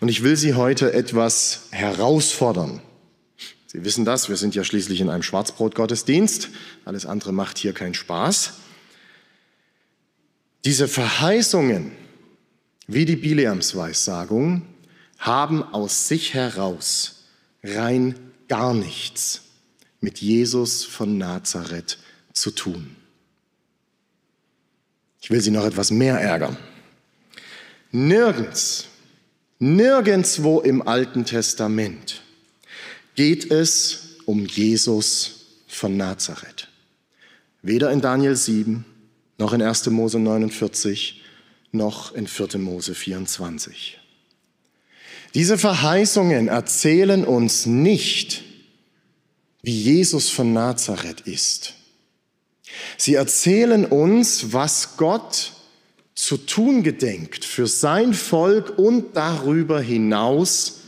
Und 0.00 0.08
ich 0.08 0.22
will 0.22 0.36
Sie 0.36 0.54
heute 0.54 0.92
etwas 0.92 1.68
herausfordern. 1.70 2.80
Sie 3.72 3.84
wissen 3.84 4.04
das, 4.04 4.28
wir 4.28 4.36
sind 4.36 4.56
ja 4.56 4.64
schließlich 4.64 5.00
in 5.00 5.08
einem 5.08 5.22
Schwarzbrotgottesdienst. 5.22 6.48
Alles 6.84 7.06
andere 7.06 7.32
macht 7.32 7.56
hier 7.56 7.72
keinen 7.72 7.94
Spaß. 7.94 8.54
Diese 10.64 10.88
Verheißungen, 10.88 11.92
wie 12.88 13.04
die 13.04 13.14
Bileams 13.14 13.76
Weissagung, 13.76 14.62
haben 15.18 15.62
aus 15.62 16.08
sich 16.08 16.34
heraus 16.34 17.26
rein 17.62 18.16
gar 18.48 18.74
nichts 18.74 19.42
mit 20.00 20.18
Jesus 20.18 20.84
von 20.84 21.16
Nazareth 21.16 21.98
zu 22.32 22.50
tun. 22.50 22.96
Ich 25.22 25.30
will 25.30 25.40
Sie 25.40 25.52
noch 25.52 25.64
etwas 25.64 25.92
mehr 25.92 26.20
ärgern. 26.20 26.56
Nirgends, 27.92 28.86
nirgendswo 29.60 30.58
im 30.58 30.82
Alten 30.88 31.24
Testament 31.24 32.22
geht 33.20 33.50
es 33.50 34.16
um 34.24 34.46
Jesus 34.46 35.44
von 35.68 35.98
Nazareth. 35.98 36.68
Weder 37.60 37.90
in 37.90 38.00
Daniel 38.00 38.34
7, 38.34 38.86
noch 39.36 39.52
in 39.52 39.60
1. 39.60 39.90
Mose 39.90 40.18
49, 40.18 41.20
noch 41.70 42.14
in 42.14 42.26
4. 42.26 42.56
Mose 42.56 42.94
24. 42.94 44.00
Diese 45.34 45.58
Verheißungen 45.58 46.48
erzählen 46.48 47.26
uns 47.26 47.66
nicht, 47.66 48.42
wie 49.60 49.78
Jesus 49.78 50.30
von 50.30 50.54
Nazareth 50.54 51.20
ist. 51.20 51.74
Sie 52.96 53.16
erzählen 53.16 53.84
uns, 53.84 54.54
was 54.54 54.96
Gott 54.96 55.52
zu 56.14 56.38
tun 56.38 56.82
gedenkt 56.82 57.44
für 57.44 57.66
sein 57.66 58.14
Volk 58.14 58.78
und 58.78 59.14
darüber 59.14 59.78
hinaus 59.78 60.79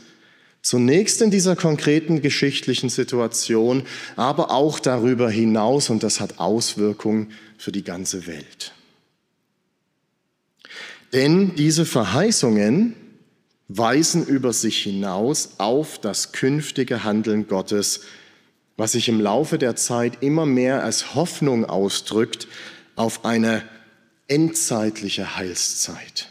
Zunächst 0.63 1.21
in 1.21 1.33
dieser 1.33 1.57
konkreten 1.57 2.23
geschichtlichen 2.23 2.89
Situation, 2.89 3.83
aber 4.15 4.53
auch 4.53 4.79
darüber 4.79 5.29
hinaus 5.29 5.91
und 5.91 6.05
das 6.05 6.21
hat 6.21 6.39
Auswirkungen 6.39 7.33
für 7.59 7.73
die 7.73 7.83
ganze 7.83 8.29
Welt. 8.29 8.73
Denn 11.13 11.57
diese 11.57 11.85
Verheißungen 11.85 12.95
weisen 13.69 14.25
über 14.25 14.53
sich 14.53 14.79
hinaus 14.79 15.55
auf 15.59 15.99
das 15.99 16.31
künftige 16.31 17.03
Handeln 17.03 17.49
Gottes, 17.49 18.03
was 18.77 18.93
sich 18.93 19.09
im 19.09 19.21
Laufe 19.21 19.59
der 19.59 19.75
Zeit 19.75 20.23
immer 20.23 20.47
mehr 20.47 20.85
als 20.85 21.17
Hoffnung 21.17 21.65
ausdrückt 21.65 22.47
auf 22.95 23.25
eine 23.25 23.63
endzeitliche 24.29 25.37
Heilszeit. 25.37 26.29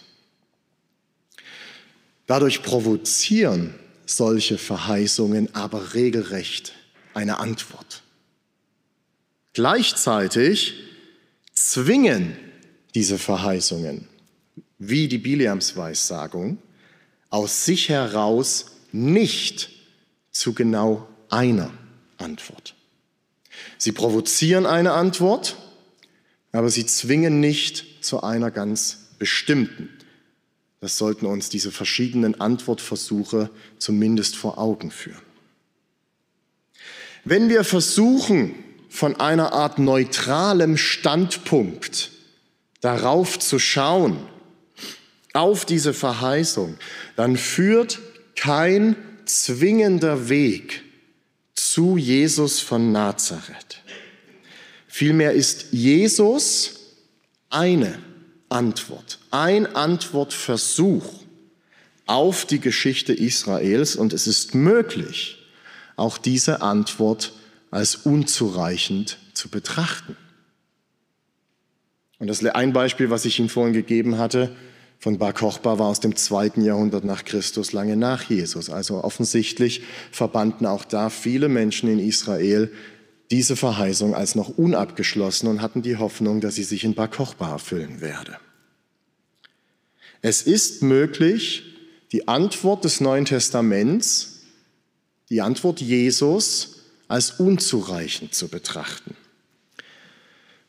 Dadurch 2.27 2.63
provozieren 2.63 3.75
solche 4.15 4.57
Verheißungen 4.57 5.53
aber 5.55 5.93
regelrecht 5.93 6.73
eine 7.13 7.39
Antwort. 7.39 8.03
Gleichzeitig 9.53 10.75
zwingen 11.53 12.37
diese 12.95 13.17
Verheißungen, 13.17 14.07
wie 14.77 15.07
die 15.07 15.17
Bileams 15.17 15.75
Weissagung, 15.75 16.57
aus 17.29 17.65
sich 17.65 17.89
heraus 17.89 18.65
nicht 18.91 19.69
zu 20.31 20.53
genau 20.53 21.07
einer 21.29 21.71
Antwort. 22.17 22.75
Sie 23.77 23.91
provozieren 23.91 24.65
eine 24.65 24.93
Antwort, 24.93 25.57
aber 26.51 26.69
sie 26.69 26.85
zwingen 26.85 27.39
nicht 27.39 28.03
zu 28.03 28.23
einer 28.23 28.51
ganz 28.51 28.97
bestimmten 29.19 29.89
das 30.81 30.97
sollten 30.97 31.27
uns 31.27 31.49
diese 31.49 31.71
verschiedenen 31.71 32.41
Antwortversuche 32.41 33.51
zumindest 33.77 34.35
vor 34.35 34.57
Augen 34.57 34.89
führen. 34.91 35.21
Wenn 37.23 37.49
wir 37.49 37.63
versuchen, 37.63 38.55
von 38.89 39.15
einer 39.15 39.53
Art 39.53 39.79
neutralem 39.79 40.75
Standpunkt 40.75 42.11
darauf 42.81 43.39
zu 43.39 43.57
schauen, 43.57 44.17
auf 45.33 45.63
diese 45.65 45.93
Verheißung, 45.93 46.77
dann 47.15 47.37
führt 47.37 47.99
kein 48.35 48.97
zwingender 49.25 50.27
Weg 50.27 50.83
zu 51.53 51.95
Jesus 51.95 52.59
von 52.59 52.91
Nazareth. 52.91 53.81
Vielmehr 54.87 55.31
ist 55.31 55.67
Jesus 55.71 56.79
eine 57.49 57.97
Antwort, 58.51 59.19
ein 59.31 59.75
Antwortversuch 59.75 61.21
auf 62.05 62.45
die 62.45 62.59
Geschichte 62.59 63.13
Israels 63.13 63.95
und 63.95 64.13
es 64.13 64.27
ist 64.27 64.53
möglich, 64.55 65.37
auch 65.95 66.17
diese 66.17 66.61
Antwort 66.61 67.33
als 67.71 67.95
unzureichend 67.95 69.17
zu 69.33 69.49
betrachten. 69.49 70.17
Und 72.19 72.27
das 72.27 72.45
ein 72.45 72.73
Beispiel, 72.73 73.09
was 73.09 73.25
ich 73.25 73.39
Ihnen 73.39 73.49
vorhin 73.49 73.73
gegeben 73.73 74.17
hatte, 74.17 74.55
von 74.99 75.17
Bar 75.17 75.33
Kochba 75.33 75.79
war 75.79 75.87
aus 75.87 75.99
dem 75.99 76.15
zweiten 76.15 76.61
Jahrhundert 76.61 77.03
nach 77.03 77.25
Christus, 77.25 77.73
lange 77.73 77.97
nach 77.97 78.29
Jesus. 78.29 78.69
Also 78.69 79.03
offensichtlich 79.03 79.81
verbanden 80.11 80.67
auch 80.67 80.85
da 80.85 81.09
viele 81.09 81.49
Menschen 81.49 81.89
in 81.89 81.97
Israel 81.97 82.71
diese 83.31 83.55
Verheißung 83.55 84.13
als 84.13 84.35
noch 84.35 84.49
unabgeschlossen 84.57 85.47
und 85.47 85.61
hatten 85.61 85.81
die 85.81 85.95
Hoffnung, 85.95 86.41
dass 86.41 86.55
sie 86.55 86.63
sich 86.63 86.83
in 86.83 86.93
Bar 86.93 87.07
Kochba 87.07 87.49
erfüllen 87.49 88.01
werde. 88.01 88.37
Es 90.21 90.41
ist 90.41 90.83
möglich, 90.83 91.63
die 92.11 92.27
Antwort 92.27 92.83
des 92.83 92.99
Neuen 92.99 93.25
Testaments, 93.25 94.41
die 95.29 95.41
Antwort 95.41 95.79
Jesus 95.79 96.81
als 97.07 97.31
unzureichend 97.31 98.35
zu 98.35 98.49
betrachten. 98.49 99.15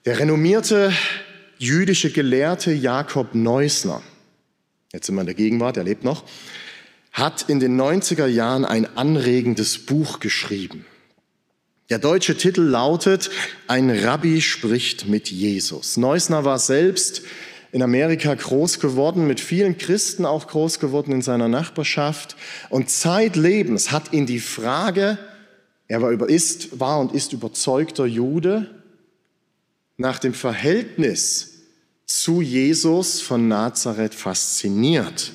Der 0.04 0.20
renommierte 0.20 0.92
jüdische 1.58 2.10
Gelehrte 2.10 2.72
Jakob 2.72 3.34
Neusner, 3.34 4.02
jetzt 4.92 5.06
sind 5.06 5.16
wir 5.16 5.22
in 5.22 5.26
der 5.26 5.34
Gegenwart, 5.34 5.76
er 5.76 5.84
lebt 5.84 6.04
noch, 6.04 6.24
hat 7.12 7.48
in 7.48 7.60
den 7.60 7.78
90er 7.78 8.26
Jahren 8.26 8.64
ein 8.64 8.96
anregendes 8.96 9.84
Buch 9.84 10.20
geschrieben. 10.20 10.86
Der 11.90 11.98
deutsche 11.98 12.36
Titel 12.36 12.62
lautet 12.62 13.30
Ein 13.66 13.90
Rabbi 13.90 14.40
spricht 14.40 15.06
mit 15.06 15.30
Jesus. 15.30 15.96
Neusner 15.96 16.44
war 16.44 16.58
selbst 16.58 17.22
in 17.72 17.82
Amerika 17.82 18.34
groß 18.34 18.80
geworden, 18.80 19.26
mit 19.26 19.40
vielen 19.40 19.78
Christen 19.78 20.26
auch 20.26 20.46
groß 20.46 20.78
geworden 20.78 21.10
in 21.12 21.22
seiner 21.22 21.48
Nachbarschaft. 21.48 22.36
Und 22.68 22.90
zeitlebens 22.90 23.90
hat 23.90 24.12
ihn 24.12 24.26
die 24.26 24.40
Frage, 24.40 25.18
er 25.88 26.02
war, 26.02 26.10
über, 26.10 26.28
ist, 26.28 26.78
war 26.78 27.00
und 27.00 27.12
ist 27.12 27.32
überzeugter 27.32 28.06
Jude, 28.06 28.70
nach 29.96 30.18
dem 30.18 30.34
Verhältnis 30.34 31.62
zu 32.06 32.40
Jesus 32.40 33.20
von 33.20 33.48
Nazareth 33.48 34.14
fasziniert. 34.14 35.32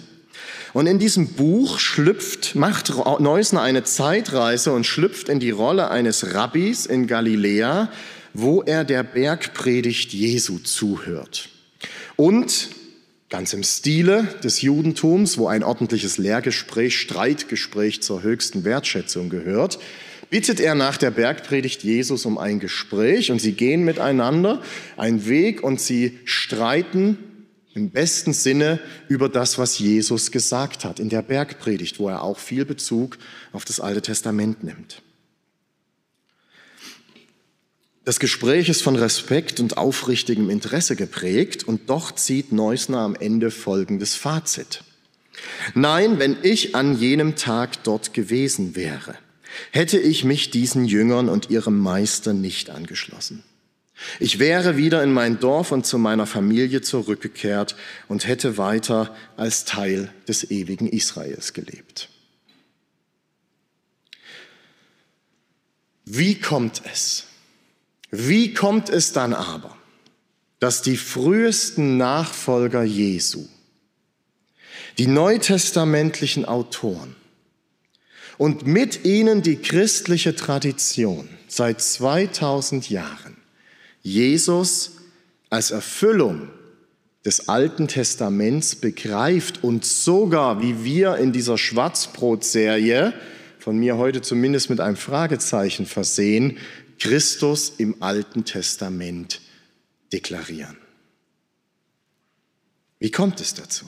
Und 0.74 0.88
in 0.88 1.00
diesem 1.00 1.30
Buch 1.30 1.80
schlüpft, 1.80 2.56
macht 2.56 2.94
Neusner 3.20 3.62
eine 3.62 3.84
Zeitreise 3.84 4.74
und 4.74 4.86
schlüpft 4.86 5.30
in 5.30 5.40
die 5.40 5.52
Rolle 5.52 5.90
eines 5.90 6.34
Rabbis 6.34 6.86
in 6.86 7.08
Galiläa, 7.08 7.90
wo 8.34 8.62
er 8.62 8.84
der 8.84 9.04
Bergpredigt 9.04 10.14
Jesu 10.14 10.60
zuhört. 10.60 11.50
Und 12.16 12.70
ganz 13.30 13.54
im 13.54 13.64
Stile 13.64 14.24
des 14.44 14.62
Judentums, 14.62 15.38
wo 15.38 15.48
ein 15.48 15.64
ordentliches 15.64 16.18
Lehrgespräch, 16.18 16.98
Streitgespräch 16.98 18.02
zur 18.02 18.24
höchsten 18.24 18.64
Wertschätzung 18.64 19.30
gehört, 19.30 19.80
bittet 20.30 20.60
er 20.60 20.76
nach 20.76 20.98
der 20.98 21.12
Bergpredigt 21.12 21.84
Jesus 21.84 22.26
um 22.26 22.38
ein 22.38 22.60
Gespräch 22.60 23.32
und 23.32 23.40
sie 23.40 23.54
gehen 23.54 23.84
miteinander 23.84 24.62
einen 24.98 25.28
Weg 25.28 25.64
und 25.64 25.80
sie 25.80 26.20
streiten 26.26 27.18
im 27.78 27.92
besten 27.92 28.34
Sinne 28.34 28.80
über 29.08 29.30
das, 29.30 29.58
was 29.58 29.78
Jesus 29.80 30.32
gesagt 30.32 30.84
hat 30.84 31.00
in 31.00 31.10
der 31.10 31.22
Bergpredigt, 31.22 32.00
wo 32.00 32.10
er 32.10 32.24
auch 32.24 32.40
viel 32.40 32.66
Bezug 32.66 33.18
auf 33.54 33.64
das 33.66 33.80
Alte 33.80 34.02
Testament 34.02 34.64
nimmt. 34.64 35.02
Das 38.04 38.20
Gespräch 38.20 38.70
ist 38.70 38.82
von 38.82 38.96
Respekt 38.96 39.60
und 39.60 39.78
aufrichtigem 39.78 40.50
Interesse 40.50 40.96
geprägt 40.96 41.66
und 41.66 41.90
doch 41.90 42.14
zieht 42.14 42.52
Neusner 42.52 43.00
am 43.00 43.16
Ende 43.16 43.52
folgendes 43.52 44.16
Fazit. 44.16 44.84
Nein, 45.76 46.18
wenn 46.18 46.38
ich 46.42 46.74
an 46.74 46.98
jenem 46.98 47.36
Tag 47.36 47.84
dort 47.84 48.14
gewesen 48.14 48.76
wäre, 48.76 49.16
hätte 49.72 50.00
ich 50.00 50.24
mich 50.24 50.50
diesen 50.50 50.86
Jüngern 50.86 51.30
und 51.30 51.50
ihrem 51.50 51.78
Meister 51.80 52.34
nicht 52.34 52.70
angeschlossen. 52.70 53.44
Ich 54.20 54.40
wäre 54.40 54.78
wieder 54.78 55.04
in 55.04 55.12
mein 55.12 55.40
Dorf 55.40 55.72
und 55.72 55.86
zu 55.86 55.98
meiner 55.98 56.28
Familie 56.28 56.82
zurückgekehrt 56.82 57.76
und 58.08 58.28
hätte 58.28 58.58
weiter 58.58 59.16
als 59.38 59.66
Teil 59.66 60.14
des 60.28 60.52
ewigen 60.52 60.88
Israels 60.88 61.54
gelebt. 61.54 62.10
Wie 66.06 66.40
kommt 66.40 66.82
es? 66.92 67.26
Wie 68.12 68.54
kommt 68.54 68.90
es 68.90 69.14
dann 69.14 69.34
aber, 69.34 69.76
dass 70.60 70.82
die 70.82 70.98
frühesten 70.98 71.98
Nachfolger 71.98 72.84
Jesu, 72.84 73.48
die 74.98 75.08
neutestamentlichen 75.08 76.46
Autoren 76.46 77.16
und 78.38 78.66
mit 78.66 79.06
ihnen 79.06 79.42
die 79.42 79.58
christliche 79.58 80.36
Tradition 80.36 81.28
seit 81.48 81.82
2000 81.82 82.90
Jahren 82.90 83.37
Jesus 84.08 84.94
als 85.50 85.72
Erfüllung 85.72 86.50
des 87.26 87.50
Alten 87.50 87.90
Testaments 87.90 88.76
begreift 88.76 89.64
und 89.66 89.84
sogar, 89.84 90.62
wie 90.62 90.86
wir 90.86 91.18
in 91.18 91.34
dieser 91.34 91.58
Schwarzbrot-Serie, 91.58 93.14
von 93.60 93.78
mir 93.78 93.98
heute 93.98 94.22
zumindest 94.22 94.70
mit 94.70 94.80
einem 94.80 94.96
Fragezeichen 94.96 95.86
versehen, 95.86 96.58
Christus 97.00 97.74
im 97.80 98.02
Alten 98.02 98.46
Testament 98.46 99.42
deklarieren. 100.14 100.78
Wie 103.00 103.12
kommt 103.12 103.42
es 103.42 103.56
dazu? 103.56 103.86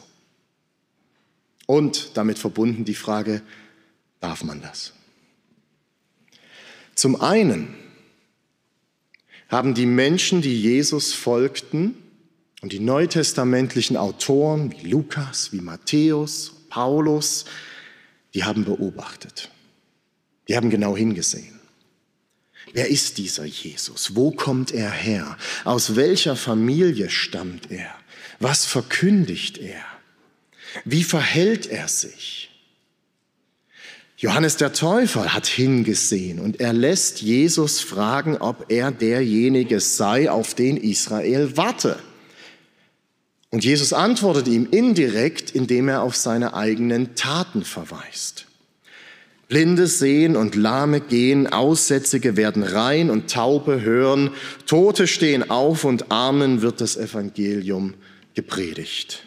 Und 1.65 2.17
damit 2.17 2.39
verbunden 2.39 2.83
die 2.83 2.93
Frage, 2.93 3.41
darf 4.19 4.43
man 4.43 4.61
das? 4.61 4.91
Zum 6.93 7.21
einen 7.21 7.73
haben 9.49 9.73
die 9.73 9.85
Menschen, 9.85 10.41
die 10.41 10.61
Jesus 10.61 11.13
folgten, 11.13 11.95
und 12.61 12.73
die 12.73 12.79
neutestamentlichen 12.79 13.95
Autoren 13.95 14.71
wie 14.71 14.89
Lukas, 14.89 15.53
wie 15.53 15.61
Matthäus, 15.61 16.53
Paulus, 16.69 17.45
die 18.33 18.43
haben 18.43 18.65
beobachtet. 18.65 19.49
Die 20.47 20.55
haben 20.55 20.69
genau 20.69 20.95
hingesehen. 20.95 21.59
Wer 22.73 22.89
ist 22.89 23.17
dieser 23.17 23.45
Jesus? 23.45 24.15
Wo 24.15 24.31
kommt 24.31 24.71
er 24.71 24.91
her? 24.91 25.37
Aus 25.63 25.95
welcher 25.95 26.35
Familie 26.35 27.09
stammt 27.09 27.71
er? 27.71 27.95
Was 28.39 28.65
verkündigt 28.65 29.57
er? 29.57 29.83
Wie 30.85 31.03
verhält 31.03 31.65
er 31.67 31.87
sich? 31.87 32.48
Johannes 34.21 34.57
der 34.57 34.73
Täufer 34.73 35.33
hat 35.33 35.47
hingesehen 35.47 36.39
und 36.39 36.59
er 36.59 36.73
lässt 36.73 37.21
Jesus 37.21 37.79
fragen, 37.79 38.35
ob 38.35 38.65
er 38.67 38.91
derjenige 38.91 39.79
sei, 39.79 40.29
auf 40.29 40.53
den 40.53 40.75
Israel 40.75 41.55
warte. 41.55 41.97
Und 43.49 43.63
Jesus 43.63 43.93
antwortet 43.93 44.49
ihm 44.49 44.67
indirekt, 44.69 45.51
indem 45.51 45.87
er 45.87 46.01
auf 46.01 46.17
seine 46.17 46.53
eigenen 46.53 47.15
Taten 47.15 47.63
verweist. 47.63 48.47
Blinde 49.47 49.87
sehen 49.87 50.35
und 50.35 50.55
Lahme 50.55 50.99
gehen, 50.99 51.47
Aussätzige 51.47 52.35
werden 52.35 52.63
rein 52.63 53.09
und 53.09 53.31
Taube 53.31 53.79
hören, 53.79 54.31
Tote 54.65 55.07
stehen 55.07 55.49
auf 55.49 55.85
und 55.85 56.11
Armen 56.11 56.61
wird 56.61 56.81
das 56.81 56.97
Evangelium 56.97 57.93
gepredigt. 58.33 59.23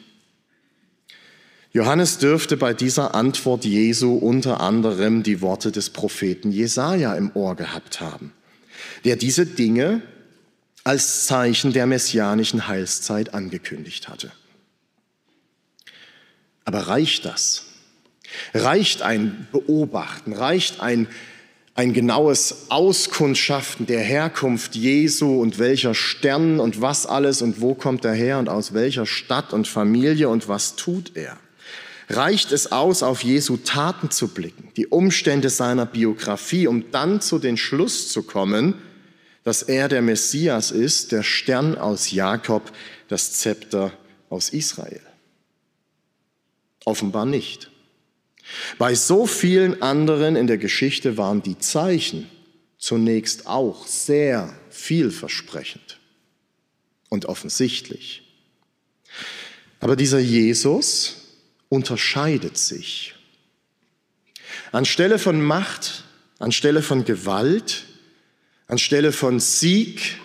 Johannes 1.74 2.18
dürfte 2.18 2.58
bei 2.58 2.74
dieser 2.74 3.14
Antwort 3.14 3.64
Jesu 3.64 4.14
unter 4.14 4.60
anderem 4.60 5.22
die 5.22 5.40
Worte 5.40 5.72
des 5.72 5.88
Propheten 5.88 6.52
Jesaja 6.52 7.14
im 7.14 7.30
Ohr 7.34 7.56
gehabt 7.56 8.00
haben, 8.00 8.32
der 9.06 9.16
diese 9.16 9.46
Dinge 9.46 10.02
als 10.84 11.24
Zeichen 11.24 11.72
der 11.72 11.86
messianischen 11.86 12.68
Heilszeit 12.68 13.32
angekündigt 13.32 14.08
hatte. 14.08 14.32
Aber 16.64 16.80
reicht 16.80 17.24
das? 17.24 17.64
Reicht 18.52 19.00
ein 19.00 19.48
Beobachten? 19.50 20.34
Reicht 20.34 20.80
ein, 20.80 21.06
ein 21.74 21.94
genaues 21.94 22.66
Auskundschaften 22.68 23.86
der 23.86 24.00
Herkunft 24.00 24.74
Jesu 24.74 25.40
und 25.40 25.58
welcher 25.58 25.94
Stern 25.94 26.60
und 26.60 26.82
was 26.82 27.06
alles 27.06 27.40
und 27.40 27.62
wo 27.62 27.74
kommt 27.74 28.04
er 28.04 28.14
her 28.14 28.38
und 28.38 28.50
aus 28.50 28.74
welcher 28.74 29.06
Stadt 29.06 29.54
und 29.54 29.66
Familie 29.66 30.28
und 30.28 30.48
was 30.48 30.76
tut 30.76 31.12
er? 31.14 31.38
Reicht 32.16 32.52
es 32.52 32.72
aus, 32.72 33.02
auf 33.02 33.22
Jesu 33.22 33.56
Taten 33.56 34.10
zu 34.10 34.28
blicken, 34.28 34.70
die 34.76 34.86
Umstände 34.86 35.50
seiner 35.50 35.86
Biografie, 35.86 36.66
um 36.66 36.90
dann 36.90 37.20
zu 37.20 37.38
den 37.38 37.56
Schluss 37.56 38.08
zu 38.08 38.22
kommen, 38.22 38.74
dass 39.44 39.62
er 39.62 39.88
der 39.88 40.02
Messias 40.02 40.70
ist, 40.70 41.12
der 41.12 41.22
Stern 41.22 41.76
aus 41.76 42.12
Jakob, 42.12 42.72
das 43.08 43.32
Zepter 43.34 43.92
aus 44.30 44.50
Israel. 44.50 45.00
Offenbar 46.84 47.26
nicht. 47.26 47.70
Bei 48.78 48.94
so 48.94 49.26
vielen 49.26 49.82
anderen 49.82 50.36
in 50.36 50.46
der 50.46 50.58
Geschichte 50.58 51.16
waren 51.16 51.42
die 51.42 51.58
Zeichen 51.58 52.28
zunächst 52.78 53.46
auch 53.46 53.86
sehr 53.86 54.52
vielversprechend 54.70 56.00
und 57.08 57.26
offensichtlich. 57.26 58.22
Aber 59.78 59.96
dieser 59.96 60.18
Jesus, 60.18 61.21
unterscheidet 61.72 62.58
sich. 62.58 63.14
Anstelle 64.72 65.18
von 65.18 65.40
Macht, 65.40 66.04
anstelle 66.38 66.82
von 66.82 67.06
Gewalt, 67.06 67.84
anstelle 68.66 69.10
von 69.10 69.40
Sieg 69.40 70.18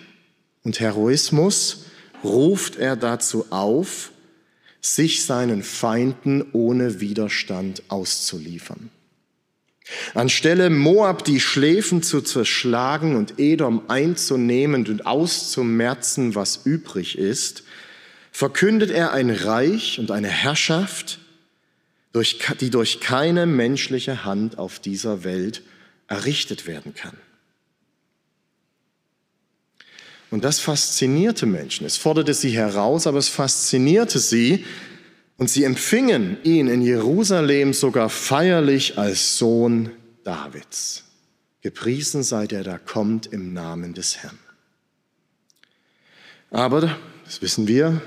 und 0.62 0.78
Heroismus 0.78 1.86
ruft 2.22 2.76
er 2.76 2.96
dazu 2.96 3.46
auf, 3.48 4.10
sich 4.82 5.24
seinen 5.24 5.62
Feinden 5.62 6.44
ohne 6.52 7.00
Widerstand 7.00 7.82
auszuliefern. 7.88 8.90
Anstelle 10.12 10.68
Moab 10.68 11.24
die 11.24 11.40
Schläfen 11.40 12.02
zu 12.02 12.20
zerschlagen 12.20 13.16
und 13.16 13.38
Edom 13.38 13.84
einzunehmen 13.88 14.86
und 14.86 15.06
auszumerzen, 15.06 16.34
was 16.34 16.66
übrig 16.66 17.16
ist, 17.16 17.62
verkündet 18.32 18.90
er 18.90 19.12
ein 19.12 19.30
Reich 19.30 19.98
und 19.98 20.10
eine 20.10 20.28
Herrschaft, 20.28 21.20
die 22.60 22.70
durch 22.70 23.00
keine 23.00 23.46
menschliche 23.46 24.24
Hand 24.24 24.58
auf 24.58 24.78
dieser 24.78 25.24
Welt 25.24 25.62
errichtet 26.06 26.66
werden 26.66 26.94
kann. 26.94 27.16
Und 30.30 30.44
das 30.44 30.60
faszinierte 30.60 31.46
Menschen. 31.46 31.86
Es 31.86 31.96
forderte 31.96 32.34
sie 32.34 32.50
heraus, 32.50 33.06
aber 33.06 33.18
es 33.18 33.28
faszinierte 33.28 34.18
sie. 34.18 34.64
Und 35.38 35.48
sie 35.48 35.64
empfingen 35.64 36.36
ihn 36.42 36.68
in 36.68 36.82
Jerusalem 36.82 37.72
sogar 37.72 38.10
feierlich 38.10 38.98
als 38.98 39.38
Sohn 39.38 39.90
Davids. 40.24 41.04
Gepriesen 41.62 42.22
sei 42.22 42.46
der, 42.46 42.62
der 42.62 42.78
kommt 42.78 43.26
im 43.26 43.52
Namen 43.52 43.94
des 43.94 44.18
Herrn. 44.18 44.38
Aber, 46.50 46.96
das 47.24 47.40
wissen 47.40 47.68
wir, 47.68 48.00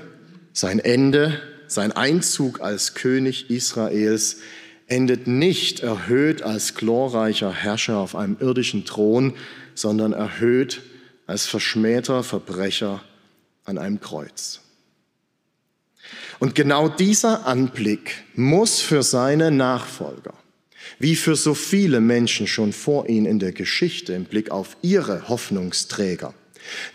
sein 0.52 0.78
Ende, 0.78 1.40
sein 1.72 1.92
Einzug 1.92 2.60
als 2.60 2.94
König 2.94 3.50
Israels 3.50 4.38
endet 4.86 5.26
nicht 5.26 5.80
erhöht 5.80 6.42
als 6.42 6.74
glorreicher 6.74 7.52
Herrscher 7.52 7.98
auf 7.98 8.14
einem 8.14 8.36
irdischen 8.40 8.84
Thron, 8.84 9.34
sondern 9.74 10.12
erhöht 10.12 10.82
als 11.26 11.46
verschmähter 11.46 12.22
Verbrecher 12.22 13.02
an 13.64 13.78
einem 13.78 14.00
Kreuz. 14.00 14.60
Und 16.40 16.54
genau 16.54 16.88
dieser 16.88 17.46
Anblick 17.46 18.24
muss 18.34 18.80
für 18.80 19.02
seine 19.02 19.50
Nachfolger, 19.50 20.34
wie 20.98 21.16
für 21.16 21.36
so 21.36 21.54
viele 21.54 22.00
Menschen 22.00 22.46
schon 22.46 22.72
vor 22.72 23.08
ihnen 23.08 23.26
in 23.26 23.38
der 23.38 23.52
Geschichte 23.52 24.12
im 24.12 24.24
Blick 24.24 24.50
auf 24.50 24.76
ihre 24.82 25.28
Hoffnungsträger, 25.28 26.34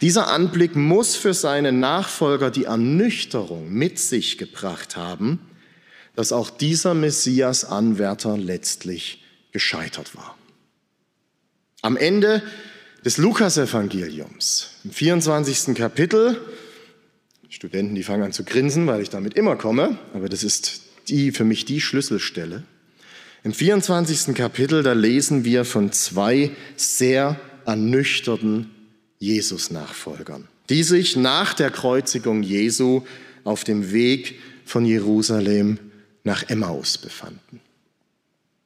dieser 0.01 0.28
Anblick 0.28 0.76
muss 0.76 1.15
für 1.15 1.34
seine 1.34 1.72
Nachfolger 1.72 2.51
die 2.51 2.65
Ernüchterung 2.65 3.72
mit 3.72 3.99
sich 3.99 4.38
gebracht 4.38 4.95
haben, 4.95 5.39
dass 6.15 6.32
auch 6.32 6.49
dieser 6.49 6.93
Messias-Anwärter 6.93 8.38
letztlich 8.38 9.24
gescheitert 9.51 10.15
war. 10.15 10.38
Am 11.82 11.95
Ende 11.95 12.41
des 13.05 13.18
Lukasevangeliums, 13.18 14.72
im 14.84 14.91
24. 14.91 15.76
Kapitel, 15.76 16.41
Studenten, 17.49 17.95
die 17.95 18.03
fangen 18.03 18.24
an 18.24 18.34
zu 18.34 18.43
grinsen, 18.43 18.88
weil 18.88 19.01
ich 19.01 19.09
damit 19.09 19.36
immer 19.36 19.55
komme, 19.55 19.97
aber 20.13 20.28
das 20.28 20.43
ist 20.43 20.82
die, 21.07 21.32
für 21.32 21.43
mich 21.43 21.65
die 21.65 21.80
Schlüsselstelle. 21.80 22.63
Im 23.43 23.53
24. 23.53 24.36
Kapitel, 24.36 24.84
da 24.84 24.93
lesen 24.93 25.45
wir 25.45 25.63
von 25.63 25.91
zwei 25.91 26.51
sehr 26.76 27.39
ernüchterten 27.65 28.72
Jesus-Nachfolgern, 29.20 30.47
die 30.70 30.84
sich 30.84 31.15
nach 31.15 31.53
der 31.53 31.72
Kreuzigung 31.72 32.43
Jesu 32.43 33.03
auf 33.43 33.63
dem 33.63 33.91
Weg 33.91 34.39
von 34.65 34.86
Jerusalem 34.86 35.80
nach 36.24 36.49
Emmaus 36.49 36.97
befanden. 36.97 37.61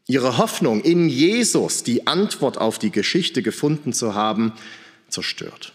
Ihre 0.08 0.38
Hoffnung 0.38 0.82
in 0.82 1.08
Jesus, 1.08 1.84
die 1.84 2.08
Antwort 2.08 2.58
auf 2.58 2.80
die 2.80 2.91
Geschichte 2.91 3.41
gefunden 3.41 3.93
zu 3.93 4.16
haben, 4.16 4.54
zerstört. 5.08 5.74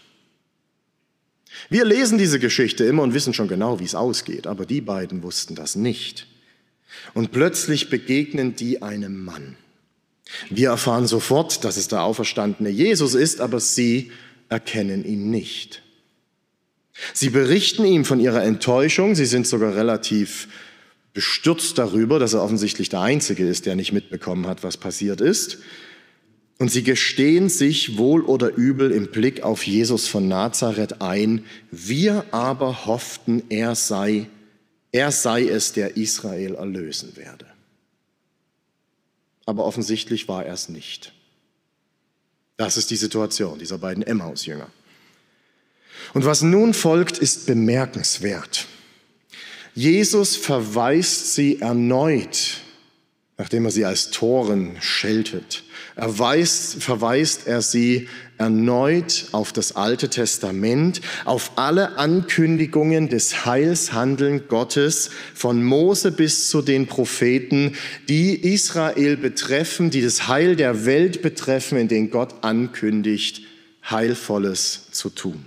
Wir 1.69 1.85
lesen 1.85 2.17
diese 2.17 2.39
Geschichte 2.39 2.83
immer 2.83 3.03
und 3.03 3.13
wissen 3.13 3.33
schon 3.33 3.47
genau, 3.47 3.79
wie 3.79 3.85
es 3.85 3.95
ausgeht, 3.95 4.45
aber 4.45 4.65
die 4.65 4.81
beiden 4.81 5.23
wussten 5.23 5.55
das 5.55 5.75
nicht. 5.75 6.27
Und 7.13 7.31
plötzlich 7.31 7.89
begegnen 7.89 8.55
die 8.55 8.81
einem 8.81 9.23
Mann. 9.25 9.55
Wir 10.49 10.69
erfahren 10.69 11.07
sofort, 11.07 11.63
dass 11.63 11.77
es 11.77 11.87
der 11.87 12.03
auferstandene 12.03 12.69
Jesus 12.69 13.15
ist, 13.15 13.41
aber 13.41 13.59
sie 13.59 14.11
erkennen 14.49 15.05
ihn 15.05 15.29
nicht. 15.29 15.81
Sie 17.13 17.29
berichten 17.29 17.85
ihm 17.85 18.05
von 18.05 18.19
ihrer 18.19 18.43
Enttäuschung, 18.43 19.15
sie 19.15 19.25
sind 19.25 19.45
sogar 19.45 19.75
relativ 19.75 20.47
bestürzt 21.13 21.77
darüber, 21.77 22.19
dass 22.19 22.33
er 22.33 22.43
offensichtlich 22.43 22.89
der 22.89 23.01
Einzige 23.01 23.47
ist, 23.47 23.65
der 23.65 23.75
nicht 23.75 23.91
mitbekommen 23.91 24.47
hat, 24.47 24.63
was 24.63 24.77
passiert 24.77 25.21
ist. 25.21 25.59
Und 26.59 26.71
sie 26.71 26.83
gestehen 26.83 27.49
sich 27.49 27.97
wohl 27.97 28.21
oder 28.21 28.55
übel 28.55 28.91
im 28.91 29.11
Blick 29.11 29.43
auf 29.43 29.65
Jesus 29.65 30.07
von 30.07 30.27
Nazareth 30.27 31.01
ein, 31.01 31.45
wir 31.71 32.25
aber 32.31 32.85
hofften, 32.87 33.43
er 33.49 33.75
sei, 33.75 34.27
er 34.91 35.11
sei 35.11 35.47
es, 35.47 35.73
der 35.73 35.97
Israel 35.97 36.55
erlösen 36.55 37.15
werde. 37.15 37.45
Aber 39.45 39.65
offensichtlich 39.65 40.27
war 40.27 40.45
er 40.45 40.53
es 40.53 40.67
nicht. 40.67 41.13
Das 42.57 42.75
ist 42.75 42.89
die 42.89 42.95
Situation 42.95 43.59
dieser 43.59 43.77
beiden 43.77 44.03
Emmaus-Jünger. 44.03 44.69
Und 46.13 46.25
was 46.25 46.41
nun 46.41 46.73
folgt, 46.73 47.17
ist 47.19 47.45
bemerkenswert. 47.45 48.65
Jesus 49.75 50.35
verweist 50.35 51.33
sie 51.35 51.61
erneut, 51.61 52.61
nachdem 53.37 53.65
er 53.65 53.71
sie 53.71 53.85
als 53.85 54.09
Toren 54.09 54.77
scheltet, 54.81 55.63
erweist, 55.97 56.81
verweist 56.81 57.47
er 57.47 57.61
sie 57.61 58.07
erneut 58.37 59.25
auf 59.31 59.51
das 59.51 59.75
Alte 59.75 60.09
Testament, 60.09 61.01
auf 61.25 61.53
alle 61.55 61.97
Ankündigungen 61.97 63.09
des 63.09 63.45
Heilshandeln 63.45 64.47
Gottes 64.47 65.09
von 65.33 65.63
Mose 65.63 66.11
bis 66.11 66.49
zu 66.49 66.61
den 66.61 66.85
Propheten, 66.85 67.75
die 68.07 68.35
Israel 68.35 69.17
betreffen, 69.17 69.89
die 69.89 70.03
das 70.03 70.27
Heil 70.27 70.55
der 70.55 70.85
Welt 70.85 71.23
betreffen, 71.23 71.79
in 71.79 71.87
denen 71.87 72.11
Gott 72.11 72.35
ankündigt, 72.41 73.41
Heilvolles 73.89 74.91
zu 74.91 75.09
tun. 75.09 75.45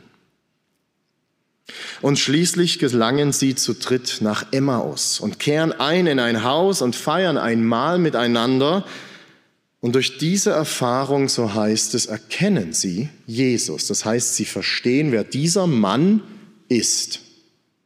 Und 2.02 2.18
schließlich 2.18 2.80
gelangen 2.80 3.30
sie 3.32 3.54
zu 3.54 3.74
dritt 3.74 4.18
nach 4.20 4.52
Emmaus 4.52 5.20
und 5.20 5.38
kehren 5.38 5.72
ein 5.72 6.08
in 6.08 6.18
ein 6.18 6.42
Haus 6.42 6.82
und 6.82 6.96
feiern 6.96 7.38
ein 7.38 7.64
Mahl 7.64 7.98
miteinander, 7.98 8.84
und 9.80 9.94
durch 9.94 10.18
diese 10.18 10.50
Erfahrung, 10.50 11.28
so 11.28 11.54
heißt 11.54 11.94
es, 11.94 12.06
erkennen 12.06 12.74
sie 12.74 13.08
Jesus. 13.26 13.86
Das 13.86 14.04
heißt, 14.04 14.36
sie 14.36 14.44
verstehen, 14.44 15.10
wer 15.10 15.24
dieser 15.24 15.66
Mann 15.66 16.22
ist, 16.68 17.20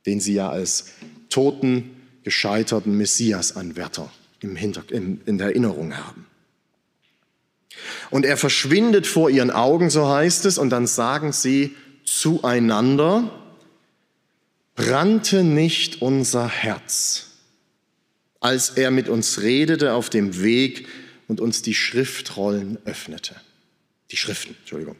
den 0.04 0.20
sie 0.20 0.34
ja 0.34 0.50
als 0.50 0.86
toten, 1.28 1.90
gescheiterten 2.24 2.96
Messias-Anwärter 2.96 4.10
in 4.40 5.38
der 5.38 5.46
Erinnerung 5.48 5.96
haben. 5.96 6.26
Und 8.10 8.24
er 8.24 8.36
verschwindet 8.36 9.06
vor 9.06 9.30
ihren 9.30 9.50
Augen, 9.50 9.88
so 9.88 10.08
heißt 10.08 10.46
es, 10.46 10.58
und 10.58 10.70
dann 10.70 10.86
sagen 10.86 11.32
sie 11.32 11.74
zueinander, 12.04 13.30
brannte 14.74 15.44
nicht 15.44 16.02
unser 16.02 16.48
Herz, 16.48 17.26
als 18.40 18.70
er 18.70 18.90
mit 18.90 19.08
uns 19.08 19.40
redete 19.40 19.94
auf 19.94 20.10
dem 20.10 20.42
Weg, 20.42 20.86
und 21.28 21.40
uns 21.40 21.62
die 21.62 21.74
Schriftrollen 21.74 22.78
öffnete. 22.84 23.34
Die 24.10 24.16
Schriften, 24.16 24.56
Entschuldigung. 24.60 24.96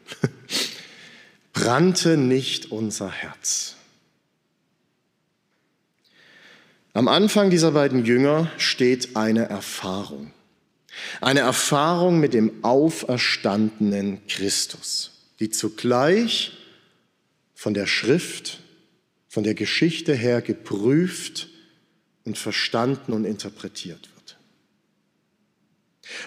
Brannte 1.53 2.17
nicht 2.17 2.71
unser 2.71 3.11
Herz. 3.11 3.75
Am 6.93 7.07
Anfang 7.07 7.49
dieser 7.49 7.71
beiden 7.71 8.05
Jünger 8.05 8.49
steht 8.57 9.15
eine 9.15 9.49
Erfahrung. 9.49 10.31
Eine 11.19 11.41
Erfahrung 11.41 12.19
mit 12.19 12.33
dem 12.33 12.63
auferstandenen 12.63 14.25
Christus, 14.27 15.11
die 15.39 15.49
zugleich 15.49 16.53
von 17.53 17.73
der 17.73 17.85
Schrift, 17.85 18.59
von 19.27 19.43
der 19.43 19.55
Geschichte 19.55 20.13
her 20.13 20.41
geprüft 20.41 21.49
und 22.23 22.37
verstanden 22.37 23.11
und 23.11 23.25
interpretiert 23.25 24.01
wird. 24.03 24.14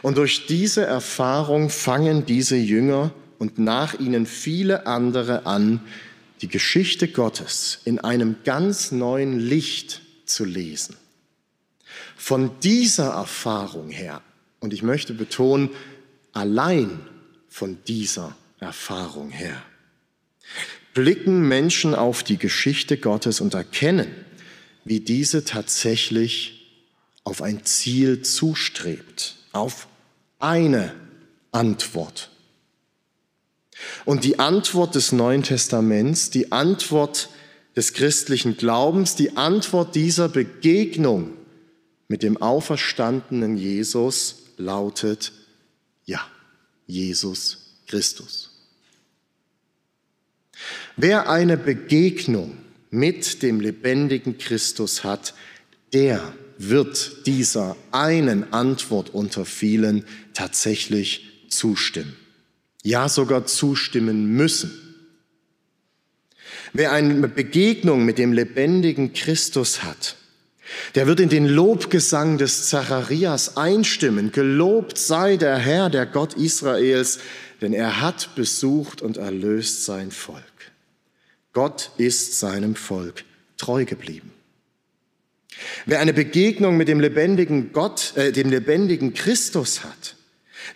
Und 0.02 0.18
durch 0.18 0.46
diese 0.46 0.84
Erfahrung 0.84 1.70
fangen 1.70 2.26
diese 2.26 2.56
Jünger 2.56 3.12
und 3.38 3.58
nach 3.58 3.98
ihnen 3.98 4.26
viele 4.26 4.86
andere 4.86 5.46
an, 5.46 5.80
die 6.40 6.48
Geschichte 6.48 7.08
Gottes 7.08 7.80
in 7.84 7.98
einem 7.98 8.36
ganz 8.44 8.92
neuen 8.92 9.38
Licht 9.38 10.02
zu 10.24 10.44
lesen. 10.44 10.96
Von 12.16 12.50
dieser 12.60 13.10
Erfahrung 13.10 13.90
her, 13.90 14.22
und 14.60 14.72
ich 14.72 14.82
möchte 14.82 15.14
betonen, 15.14 15.70
allein 16.32 17.00
von 17.48 17.78
dieser 17.86 18.36
Erfahrung 18.60 19.30
her, 19.30 19.62
blicken 20.94 21.46
Menschen 21.46 21.94
auf 21.94 22.22
die 22.22 22.38
Geschichte 22.38 22.98
Gottes 22.98 23.40
und 23.40 23.54
erkennen, 23.54 24.08
wie 24.84 25.00
diese 25.00 25.44
tatsächlich 25.44 26.82
auf 27.24 27.42
ein 27.42 27.64
Ziel 27.64 28.22
zustrebt 28.22 29.37
auf 29.58 29.88
eine 30.38 30.94
Antwort. 31.52 32.30
Und 34.04 34.24
die 34.24 34.38
Antwort 34.38 34.94
des 34.94 35.12
Neuen 35.12 35.42
Testaments, 35.42 36.30
die 36.30 36.52
Antwort 36.52 37.28
des 37.76 37.92
christlichen 37.92 38.56
Glaubens, 38.56 39.14
die 39.14 39.36
Antwort 39.36 39.94
dieser 39.94 40.28
Begegnung 40.28 41.32
mit 42.08 42.22
dem 42.22 42.40
auferstandenen 42.40 43.56
Jesus 43.56 44.42
lautet 44.56 45.32
ja, 46.06 46.20
Jesus 46.86 47.74
Christus. 47.86 48.50
Wer 50.96 51.28
eine 51.28 51.56
Begegnung 51.56 52.56
mit 52.90 53.42
dem 53.42 53.60
lebendigen 53.60 54.38
Christus 54.38 55.04
hat, 55.04 55.34
der 55.92 56.32
wird 56.58 57.26
dieser 57.26 57.76
einen 57.92 58.52
Antwort 58.52 59.14
unter 59.14 59.44
vielen 59.44 60.04
tatsächlich 60.34 61.46
zustimmen. 61.48 62.16
Ja, 62.82 63.08
sogar 63.08 63.46
zustimmen 63.46 64.36
müssen. 64.36 64.72
Wer 66.72 66.92
eine 66.92 67.28
Begegnung 67.28 68.04
mit 68.04 68.18
dem 68.18 68.32
lebendigen 68.32 69.12
Christus 69.12 69.82
hat, 69.82 70.16
der 70.94 71.06
wird 71.06 71.20
in 71.20 71.28
den 71.28 71.46
Lobgesang 71.46 72.36
des 72.36 72.68
Zacharias 72.68 73.56
einstimmen. 73.56 74.32
Gelobt 74.32 74.98
sei 74.98 75.36
der 75.36 75.56
Herr, 75.56 75.88
der 75.88 76.06
Gott 76.06 76.34
Israels, 76.34 77.20
denn 77.60 77.72
er 77.72 78.00
hat 78.00 78.34
besucht 78.34 79.00
und 79.00 79.16
erlöst 79.16 79.84
sein 79.84 80.10
Volk. 80.10 80.42
Gott 81.52 81.90
ist 81.96 82.38
seinem 82.38 82.74
Volk 82.74 83.24
treu 83.56 83.84
geblieben. 83.84 84.30
Wer 85.88 86.00
eine 86.00 86.12
Begegnung 86.12 86.76
mit 86.76 86.86
dem 86.86 87.00
lebendigen 87.00 87.72
Gott, 87.72 88.12
äh, 88.14 88.30
dem 88.30 88.50
lebendigen 88.50 89.14
Christus 89.14 89.84
hat, 89.84 90.16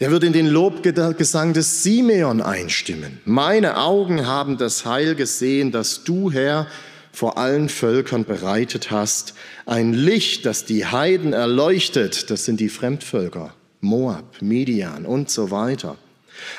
der 0.00 0.10
wird 0.10 0.24
in 0.24 0.32
den 0.32 0.46
Lobgesang 0.46 1.52
des 1.52 1.82
Simeon 1.82 2.40
einstimmen. 2.40 3.20
Meine 3.26 3.76
Augen 3.76 4.26
haben 4.26 4.56
das 4.56 4.86
Heil 4.86 5.14
gesehen, 5.14 5.70
das 5.70 6.04
du, 6.04 6.32
Herr, 6.32 6.66
vor 7.12 7.36
allen 7.36 7.68
Völkern 7.68 8.24
bereitet 8.24 8.90
hast. 8.90 9.34
Ein 9.66 9.92
Licht, 9.92 10.46
das 10.46 10.64
die 10.64 10.86
Heiden 10.86 11.34
erleuchtet, 11.34 12.30
das 12.30 12.46
sind 12.46 12.58
die 12.58 12.70
Fremdvölker, 12.70 13.54
Moab, 13.82 14.40
Midian 14.40 15.04
und 15.04 15.28
so 15.28 15.50
weiter. 15.50 15.98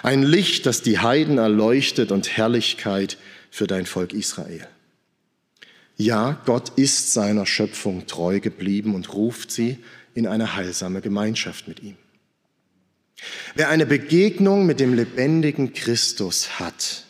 Ein 0.03 0.21
Licht, 0.21 0.67
das 0.67 0.83
die 0.83 0.99
Heiden 0.99 1.39
erleuchtet 1.39 2.11
und 2.11 2.37
Herrlichkeit 2.37 3.17
für 3.49 3.65
dein 3.65 3.87
Volk 3.87 4.13
Israel. 4.13 4.67
Ja, 5.95 6.41
Gott 6.45 6.71
ist 6.75 7.13
seiner 7.13 7.45
Schöpfung 7.45 8.07
treu 8.07 8.39
geblieben 8.39 8.95
und 8.95 9.13
ruft 9.13 9.51
sie 9.51 9.77
in 10.13 10.27
eine 10.27 10.55
heilsame 10.55 11.01
Gemeinschaft 11.01 11.67
mit 11.67 11.81
ihm. 11.81 11.97
Wer 13.55 13.69
eine 13.69 13.85
Begegnung 13.85 14.65
mit 14.65 14.79
dem 14.79 14.93
lebendigen 14.93 15.73
Christus 15.73 16.59
hat, 16.59 17.03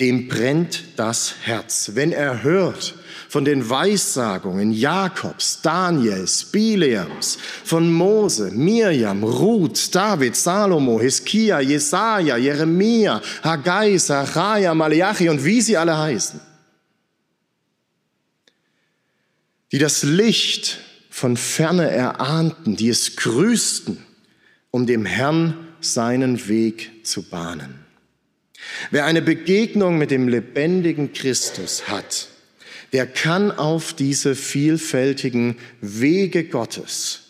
dem 0.00 0.28
brennt 0.28 0.84
das 0.96 1.34
Herz, 1.42 1.92
wenn 1.94 2.12
er 2.12 2.42
hört 2.42 2.94
von 3.28 3.44
den 3.44 3.68
Weissagungen 3.68 4.72
Jakobs, 4.72 5.60
Daniels, 5.62 6.44
Bileams, 6.44 7.38
von 7.64 7.92
Mose, 7.92 8.50
Mirjam, 8.52 9.24
Ruth, 9.24 9.94
David, 9.94 10.36
Salomo, 10.36 11.00
Hiskia, 11.00 11.60
Jesaja, 11.60 12.36
Jeremia, 12.36 13.20
Haggai, 13.42 13.98
Sacharja, 13.98 14.74
Malachi 14.74 15.28
und 15.28 15.44
wie 15.44 15.60
sie 15.60 15.76
alle 15.76 15.96
heißen, 15.98 16.40
die 19.74 19.80
das 19.80 20.04
Licht 20.04 20.78
von 21.10 21.36
ferne 21.36 21.90
erahnten, 21.90 22.76
die 22.76 22.88
es 22.88 23.16
grüßten, 23.16 23.98
um 24.70 24.86
dem 24.86 25.04
Herrn 25.04 25.66
seinen 25.80 26.46
Weg 26.46 27.04
zu 27.04 27.28
bahnen. 27.28 27.84
Wer 28.92 29.04
eine 29.04 29.20
Begegnung 29.20 29.98
mit 29.98 30.12
dem 30.12 30.28
lebendigen 30.28 31.12
Christus 31.12 31.88
hat, 31.88 32.28
der 32.92 33.08
kann 33.08 33.50
auf 33.50 33.94
diese 33.94 34.36
vielfältigen 34.36 35.56
Wege 35.80 36.44
Gottes, 36.44 37.22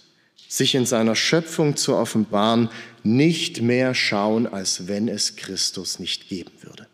sich 0.47 0.75
in 0.75 0.85
seiner 0.85 1.17
Schöpfung 1.17 1.79
zu 1.79 1.97
offenbaren, 1.97 2.69
nicht 3.03 3.63
mehr 3.63 3.95
schauen, 3.95 4.47
als 4.47 4.87
wenn 4.87 5.09
es 5.09 5.37
Christus 5.37 5.99
nicht 5.99 6.29
geben 6.29 6.53
würde. 6.61 6.89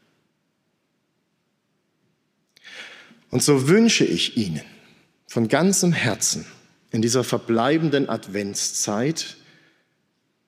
Und 3.30 3.42
so 3.42 3.66
wünsche 3.66 4.04
ich 4.04 4.36
Ihnen 4.36 4.62
von 5.30 5.46
ganzem 5.46 5.92
Herzen 5.92 6.44
in 6.90 7.02
dieser 7.02 7.22
verbleibenden 7.22 8.08
Adventszeit, 8.08 9.36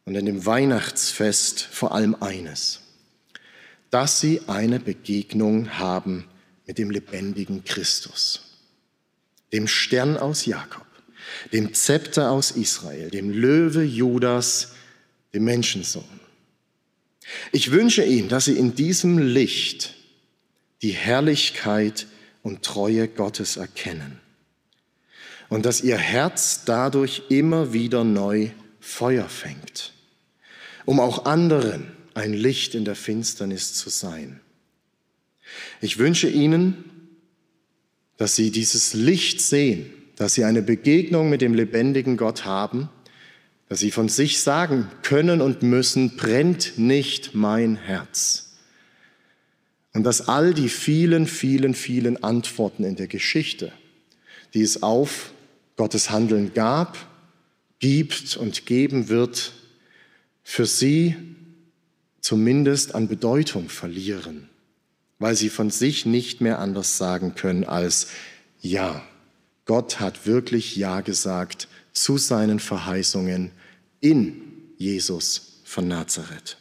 und 0.05 0.17
in 0.17 0.27
dem 0.27 0.45
Weihnachtsfest 0.45 1.63
vor 1.63 1.95
allem 1.95 2.17
eines, 2.21 2.81
dass 3.91 4.19
sie 4.19 4.41
eine 4.49 4.81
Begegnung 4.81 5.79
haben 5.79 6.27
mit 6.67 6.79
dem 6.79 6.91
lebendigen 6.91 7.63
Christus, 7.63 8.59
dem 9.53 9.69
Stern 9.69 10.17
aus 10.17 10.47
Jakob, 10.47 10.87
dem 11.53 11.73
Zepter 11.73 12.33
aus 12.33 12.51
Israel, 12.51 13.11
dem 13.11 13.31
Löwe 13.31 13.85
Judas, 13.85 14.73
dem 15.33 15.45
Menschensohn. 15.45 16.21
Ich 17.53 17.71
wünsche 17.71 18.05
Ihnen, 18.05 18.29
dass 18.29 18.47
Sie 18.47 18.59
in 18.59 18.75
diesem 18.75 19.19
Licht 19.19 19.95
die 20.83 20.91
Herrlichkeit 20.91 22.09
und 22.43 22.65
Treue 22.65 23.07
Gottes 23.07 23.57
erkennen 23.57 24.22
und 25.53 25.67
dass 25.67 25.83
Ihr 25.83 25.99
Herz 25.99 26.63
dadurch 26.65 27.25
immer 27.29 27.75
wieder 27.75 28.05
neu 28.05 28.49
Feuer 28.81 29.29
fängt, 29.29 29.93
um 30.87 30.99
auch 30.99 31.27
anderen 31.27 31.93
ein 32.15 32.33
Licht 32.33 32.75
in 32.75 32.87
der 32.87 32.95
Finsternis 32.95 33.75
zu 33.75 33.91
sein. 33.91 34.41
Ich 35.83 35.99
wünsche 35.99 36.31
Ihnen, 36.31 36.85
dass 38.17 38.35
Sie 38.35 38.51
dieses 38.51 38.95
Licht 38.95 39.43
sehen, 39.43 39.93
dass 40.17 40.33
Sie 40.33 40.45
eine 40.45 40.63
Begegnung 40.63 41.29
mit 41.29 41.43
dem 41.43 41.53
lebendigen 41.53 42.17
Gott 42.17 42.47
haben, 42.47 42.89
dass 43.69 43.81
Sie 43.81 43.91
von 43.91 44.09
sich 44.09 44.41
sagen 44.41 44.91
können 45.03 45.43
und 45.43 45.63
müssen, 45.63 46.17
brennt 46.17 46.79
nicht 46.79 47.35
mein 47.35 47.77
Herz. 47.77 48.55
Und 49.93 50.05
dass 50.05 50.29
all 50.29 50.55
die 50.55 50.71
vielen, 50.71 51.27
vielen, 51.27 51.75
vielen 51.75 52.25
Antworten 52.25 52.85
in 52.85 52.97
der 52.97 53.07
Geschichte, 53.07 53.71
die 54.55 54.63
es 54.63 54.83
auf 54.83 55.33
Gottes 55.83 56.11
Handeln 56.11 56.55
gab, 56.55 56.97
gibt 57.81 58.37
und 58.37 58.67
geben 58.67 59.09
wird, 59.09 59.51
für 60.45 60.65
sie 60.65 61.17
zumindest 62.21 62.95
an 62.95 63.09
Bedeutung 63.09 63.69
verlieren, 63.69 64.49
weil 65.19 65.35
sie 65.35 65.49
von 65.49 65.71
sich 65.71 66.07
nicht 66.07 66.41
mehr 66.41 66.61
anders 66.61 66.99
sagen 66.99 67.35
können 67.35 67.65
als 67.65 68.07
Ja. 68.61 69.03
Gott 69.65 69.99
hat 69.99 70.25
wirklich 70.25 70.77
Ja 70.77 71.01
gesagt 71.01 71.67
zu 71.93 72.17
seinen 72.17 72.61
Verheißungen 72.61 73.51
in 73.99 74.41
Jesus 74.79 75.63
von 75.65 75.89
Nazareth. 75.89 76.59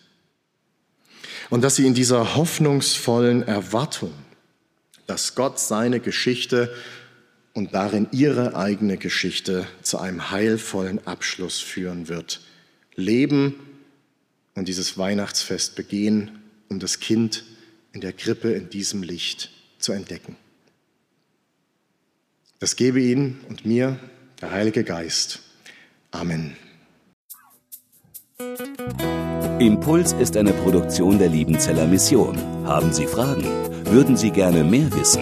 Und 1.51 1.63
dass 1.63 1.75
sie 1.75 1.85
in 1.85 1.93
dieser 1.93 2.35
hoffnungsvollen 2.35 3.43
Erwartung, 3.43 4.13
dass 5.05 5.35
Gott 5.35 5.59
seine 5.59 5.99
Geschichte 5.99 6.73
und 7.53 7.73
darin 7.73 8.07
ihre 8.11 8.55
eigene 8.55 8.97
Geschichte 8.97 9.67
zu 9.81 9.99
einem 9.99 10.31
heilvollen 10.31 11.05
Abschluss 11.05 11.59
führen 11.59 12.07
wird. 12.07 12.41
Leben 12.95 13.55
und 14.55 14.67
dieses 14.67 14.97
Weihnachtsfest 14.97 15.75
begehen, 15.75 16.39
um 16.69 16.79
das 16.79 16.99
Kind 16.99 17.43
in 17.93 18.01
der 18.01 18.13
Krippe 18.13 18.51
in 18.51 18.69
diesem 18.69 19.03
Licht 19.03 19.51
zu 19.79 19.91
entdecken. 19.91 20.35
Das 22.59 22.75
gebe 22.75 23.01
Ihnen 23.01 23.41
und 23.49 23.65
mir 23.65 23.99
der 24.39 24.51
Heilige 24.51 24.83
Geist. 24.83 25.39
Amen. 26.11 26.55
Impuls 29.59 30.13
ist 30.13 30.37
eine 30.37 30.53
Produktion 30.53 31.19
der 31.19 31.29
Liebenzeller 31.29 31.87
Mission. 31.87 32.37
Haben 32.65 32.93
Sie 32.93 33.07
Fragen? 33.07 33.45
Würden 33.85 34.17
Sie 34.17 34.31
gerne 34.31 34.63
mehr 34.63 34.91
wissen? 34.93 35.21